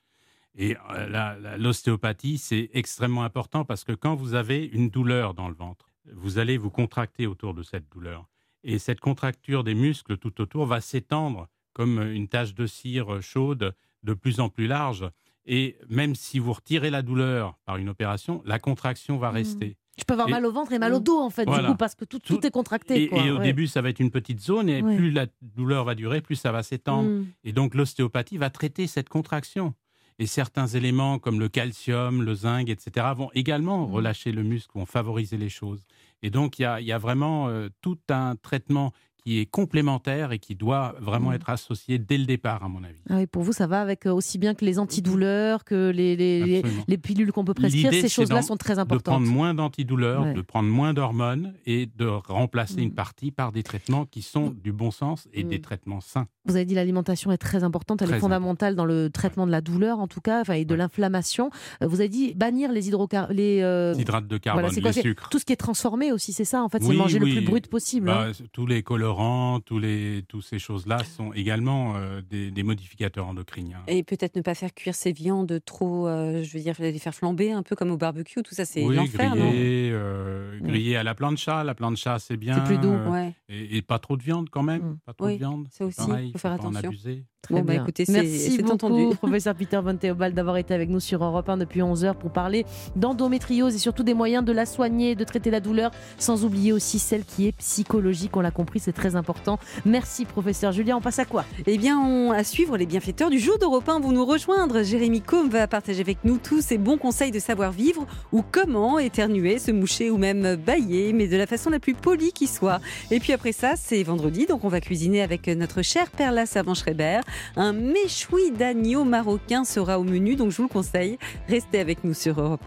Et 0.57 0.77
euh, 0.91 1.57
l'ostéopathie, 1.59 2.39
c'est 2.39 2.71
extrêmement 2.73 3.25
important 3.25 3.65
parce 3.65 3.85
que 3.85 3.93
quand 3.93 4.15
vous 4.15 4.35
avez 4.35 4.65
une 4.65 4.89
douleur 4.89 5.35
dans 5.35 5.49
le 5.49 5.55
ventre, 5.55 5.91
vous 6.13 6.39
allez 6.39 6.57
vous 6.57 6.71
contracter 6.71 7.27
autour 7.27 7.55
de 7.55 7.63
cette 7.63 7.89
douleur. 7.91 8.27
Et 8.63 8.79
cette 8.79 9.01
contracture 9.01 9.65
des 9.65 9.75
muscles 9.75 10.17
tout 10.17 10.41
autour 10.41 10.67
va 10.67 10.81
s'étendre 10.81 11.49
comme 11.73 12.01
une 12.01 12.29
tache 12.29 12.55
de 12.55 12.67
cire 12.67 13.21
chaude 13.23 13.75
de 14.03 14.15
plus 14.15 14.41
en 14.41 14.49
plus 14.49 14.67
large. 14.67 15.09
Et 15.47 15.77
même 15.91 16.15
si 16.15 16.39
vous 16.39 16.53
retirez 16.53 16.91
la 16.91 17.03
douleur 17.03 17.59
par 17.67 17.77
une 17.77 17.89
opération, 17.89 18.43
la 18.47 18.59
contraction 18.59 19.19
va 19.19 19.31
Mm. 19.31 19.35
rester. 19.35 19.77
Je 19.99 20.05
peux 20.05 20.15
avoir 20.15 20.29
Et- 20.29 20.33
mal 20.33 20.45
au 20.47 20.51
ventre 20.53 20.73
et 20.73 20.79
mal 20.79 20.93
au 20.95 20.99
dos, 21.01 21.19
en 21.19 21.31
fait, 21.31 21.45
Voilà. 21.45 21.63
du 21.69 21.69
coup, 21.73 21.77
parce 21.77 21.95
que 21.95 22.05
tout, 22.05 22.19
tout 22.19 22.37
Tout- 22.39 22.47
est 22.47 22.51
contracté. 22.51 23.05
Et, 23.05 23.09
quoi. 23.09 23.23
et 23.25 23.31
au 23.31 23.37
Ouais. 23.39 23.45
début, 23.45 23.67
ça 23.69 23.81
va 23.83 23.91
être 23.91 24.01
une 24.01 24.11
petite 24.11 24.41
zone, 24.41 24.69
et 24.69 24.83
Ouais. 24.83 24.97
plus 24.97 25.11
la 25.13 25.27
douleur 25.43 25.85
va 25.85 25.95
durer, 25.95 26.21
plus 26.21 26.35
ça 26.37 26.51
va 26.51 26.63
s'étendre. 26.63 27.09
Mm. 27.09 27.27
Et 27.45 27.53
donc 27.53 27.75
l'ostéopathie 27.75 28.37
va 28.39 28.51
traiter 28.51 28.87
cette 28.87 29.09
contraction. 29.09 29.75
Et 30.21 30.27
certains 30.27 30.67
éléments 30.69 31.19
comme 31.19 31.41
le 31.41 31.49
calcium, 31.49 32.23
le 32.23 32.35
zinc, 32.35 32.69
etc., 32.69 33.07
vont 33.17 33.31
également 33.35 33.87
Mm. 33.89 33.93
relâcher 33.93 34.33
le 34.33 34.43
muscle, 34.45 34.71
vont 34.79 34.87
favoriser 34.87 35.37
les 35.37 35.49
choses. 35.49 35.83
Et 36.23 36.31
donc 36.31 36.59
il 36.59 36.63
y 36.63 36.65
a, 36.65 36.81
il 36.81 36.87
y 36.87 36.93
a 36.93 36.99
vraiment 36.99 37.49
euh, 37.49 37.69
tout 37.81 37.99
un 38.11 38.37
traitement 38.37 38.93
qui 39.25 39.39
est 39.41 39.47
complémentaire 39.47 40.33
et 40.33 40.39
qui 40.39 40.55
doit 40.55 40.95
vraiment 41.01 41.31
Mm. 41.31 41.35
être 41.35 41.49
associé 41.51 41.99
dès 41.99 42.19
le 42.19 42.27
départ, 42.27 42.63
à 42.63 42.69
mon 42.69 42.85
avis. 42.85 43.01
Ah 43.09 43.17
oui, 43.17 43.27
pour 43.27 43.43
vous, 43.43 43.53
ça 43.55 43.67
va 43.67 43.81
avec 43.81 44.05
euh, 44.07 44.13
aussi 44.13 44.37
bien 44.39 44.55
que 44.55 44.65
les 44.67 44.79
antidouleurs, 44.79 45.65
que 45.65 45.91
les, 45.91 46.97
pilules 46.99 47.33
qu'on 47.33 47.45
peut 47.45 47.55
prescrire. 47.55 47.91
Ces 47.91 48.09
choses-là 48.09 48.43
sont 48.43 48.57
très 48.59 48.75
De 48.77 48.81
importantes. 48.81 49.15
prendre 49.15 49.27
moins 49.27 49.55
d'antidouleurs, 49.55 50.23
Ouais. 50.25 50.35
de 50.35 50.43
prendre 50.43 50.69
moins 50.69 50.93
d'hormones 50.95 51.55
et 51.67 51.87
de 51.87 52.07
remplacer 52.07 52.83
une 52.83 52.93
partie 52.95 53.31
par 53.31 53.51
des 53.51 53.63
traitements 53.63 54.05
qui 54.07 54.23
sont 54.23 54.51
du 54.51 54.73
bon 54.73 54.91
sens 54.91 55.27
et 55.33 55.43
des 55.43 55.61
traitements 55.61 56.01
sains. 56.01 56.29
Vous 56.47 56.57
avez 56.57 56.67
dit 56.67 56.75
l'alimentation 56.75 57.33
est 57.33 57.39
très 57.39 57.65
importante, 57.65 58.03
elle 58.03 58.13
est 58.13 58.19
fondamentale 58.19 58.75
dans 58.77 58.85
le 58.85 59.09
traitement 59.09 59.47
de 59.47 59.51
la 59.51 59.63
douleur, 59.63 59.99
en 59.99 60.07
tout 60.09 60.21
cas, 60.21 60.43
enfin, 60.43 60.53
et 60.55 60.67
de 60.67 60.73
Ouais. 60.75 60.79
l'inflammation. 60.79 61.49
Euh, 61.83 61.87
Vous 61.87 62.01
avez 62.01 62.09
dit 62.11 62.35
bannir 62.35 62.71
les 62.71 62.89
hydrocarbures, 62.89 63.35
les 63.35 63.63
euh, 63.63 63.95
Hydrates 63.97 64.27
de 64.27 64.37
carbone, 64.37 64.65
voilà, 64.67 64.81
quoi, 64.81 64.91
les 64.91 65.01
sucres. 65.01 65.29
tout 65.31 65.39
ce 65.39 65.45
qui 65.47 65.53
est 65.55 65.57
transformé 65.57 66.13
aussi, 66.13 66.33
c'est 66.35 66.45
ça 66.45 66.63
en 66.63 66.69
fait, 66.69 66.83
c'est 66.83 66.89
Oui, 66.91 66.97
manger 66.97 67.19
le 67.19 67.25
plus 67.27 67.41
brut 67.41 67.67
possible. 67.69 68.07
Bah, 68.07 68.27
hein. 68.29 68.33
tous 68.53 68.67
les 68.67 68.83
colorants, 68.83 69.61
tous 69.61 69.79
les, 69.79 70.23
tous 70.29 70.43
ces 70.43 70.59
choses-là 70.59 70.99
sont 71.05 71.33
également 71.33 71.95
euh, 71.97 72.21
des, 72.29 72.51
des 72.51 72.63
modificateurs 72.63 73.27
endocriniens. 73.27 73.83
Et 73.87 74.03
peut-être 74.03 74.37
ne 74.37 74.43
pas 74.43 74.55
faire 74.55 74.75
cuire 74.75 74.95
ces 74.95 75.13
viandes 75.13 75.61
trop, 75.65 76.07
euh, 76.09 76.43
je 76.43 76.57
veux 76.59 76.63
dire, 76.63 76.75
les 76.79 76.99
faire 76.99 77.15
flamber 77.15 77.53
un 77.53 77.63
peu 77.63 77.75
comme 77.77 77.91
au 77.91 77.97
barbecue, 77.97 78.43
tout 78.43 78.55
ça, 78.55 78.65
c'est 78.67 78.85
oui, 78.85 78.97
l'enfer, 78.97 79.33
euh, 79.37 80.59
grillé 80.61 80.97
à 80.97 81.03
la 81.03 81.15
plancha. 81.15 81.65
La 81.65 81.75
plancha, 81.75 82.19
c'est 82.19 82.37
bien. 82.37 82.57
C'est 82.57 82.65
plus 82.75 82.79
doux. 82.79 82.89
euh, 82.93 83.11
Ouais. 83.11 83.35
et, 83.49 83.77
et 83.79 83.83
pas 83.83 83.99
trop 83.99 84.17
de 84.17 84.23
viande 84.23 84.51
quand 84.51 84.63
même. 84.63 84.83
Mm. 84.83 84.99
Pas 85.07 85.13
trop 85.15 85.27
Oui, 85.27 85.35
de 85.35 85.39
viande. 85.39 85.67
ça 85.71 85.77
c'est 85.79 85.85
aussi, 85.85 86.07
pareil, 86.09 86.33
faut 86.35 86.39
faire 86.39 86.53
pas 86.57 86.65
en 86.67 86.75
attention. 86.75 86.91
abuser. 86.91 87.27
Très 87.45 87.55
Bon, 87.55 87.61
bah, 87.61 87.73
bien. 87.75 87.83
écoutez, 87.83 88.05
Merci 88.09 88.59
beaucoup, 88.59 88.73
entendu. 88.73 89.17
professeur 89.17 89.55
Peter 89.55 89.79
Van 89.83 89.95
Theobald, 89.97 90.35
d'avoir 90.35 90.57
été 90.57 90.73
avec 90.75 90.89
nous 90.89 91.01
sur 91.01 91.23
Europe 91.23 91.49
1 91.49 91.59
depuis 91.59 91.83
11 91.83 92.05
heures 92.05 92.17
pour 92.17 92.31
parler 92.31 92.65
d'endométriose 92.97 93.75
et 93.75 93.79
surtout 93.79 94.03
des 94.03 94.15
moyens 94.15 94.45
de 94.45 94.53
la 94.53 94.65
soigner, 94.67 95.15
de 95.15 95.25
traiter 95.25 95.51
la 95.51 95.61
douleur, 95.61 95.91
sans 96.19 96.45
oublier 96.45 96.73
aussi 96.73 96.99
celle 96.99 97.25
qui 97.25 97.47
est 97.47 97.53
psychologique. 97.53 98.37
On 98.37 98.41
l'a 98.41 98.51
compris, 98.51 98.81
c'est 98.81 98.93
très 98.93 99.15
important. 99.15 99.59
Merci, 99.85 100.25
professeur 100.25 100.73
Julien. 100.73 100.97
On 100.97 101.01
passe 101.03 101.19
à 101.19 101.25
quoi? 101.27 101.45
Eh 101.67 101.77
bien, 101.77 101.99
on, 101.99 102.33
à 102.33 102.45
suivre, 102.45 102.77
les 102.79 102.87
bienfaiteurs 102.87 103.29
du 103.31 103.39
jour 103.39 103.59
d'Europe 103.59 103.89
1 103.89 104.01
vont 104.01 104.13
nous 104.13 104.25
rejoindre. 104.25 104.83
Jérémy 104.83 105.21
Combe 105.21 105.51
va 105.51 105.67
partager 105.67 106.01
avec 106.01 106.19
nous 106.25 106.39
tous 106.39 106.63
ses 106.63 106.79
bons 106.79 106.97
conseils 106.97 107.31
de 107.31 107.39
savoir-vivre 107.39 108.07
ou 108.33 108.43
comment 108.51 108.99
éternuer, 108.99 109.59
se 109.59 109.71
moucher 109.71 110.11
ou 110.11 110.17
même 110.17 110.57
bailler, 110.57 111.13
mais 111.13 111.29
de 111.29 111.37
la 111.37 111.47
façon 111.47 111.69
la 111.71 111.79
plus 111.79 111.95
polie 111.95 112.33
qui 112.33 112.47
soit. 112.47 112.81
Et 113.11 113.21
puis 113.21 113.33
après 113.33 113.53
ça, 113.53 113.75
c'est 113.77 114.03
vendredi, 114.03 114.47
donc 114.47 114.65
on 114.65 114.69
va 114.69 114.81
cuisiner 114.81 115.21
avec 115.23 115.47
notre 115.49 115.83
cher 115.83 116.11
Perla 116.11 116.47
Savant-Schreiber. 116.47 117.21
Un 117.57 117.73
méchoui 117.73 118.51
d'agneau 118.51 119.05
marocain 119.05 119.65
sera 119.65 119.99
au 119.99 120.05
menu, 120.05 120.37
donc 120.37 120.51
je 120.51 120.57
vous 120.57 120.65
le 120.65 120.69
conseille. 120.69 121.19
Restez 121.49 121.81
avec 121.81 122.05
nous 122.05 122.15
sur 122.15 122.41
Europe 122.41 122.61
1. 122.61 122.63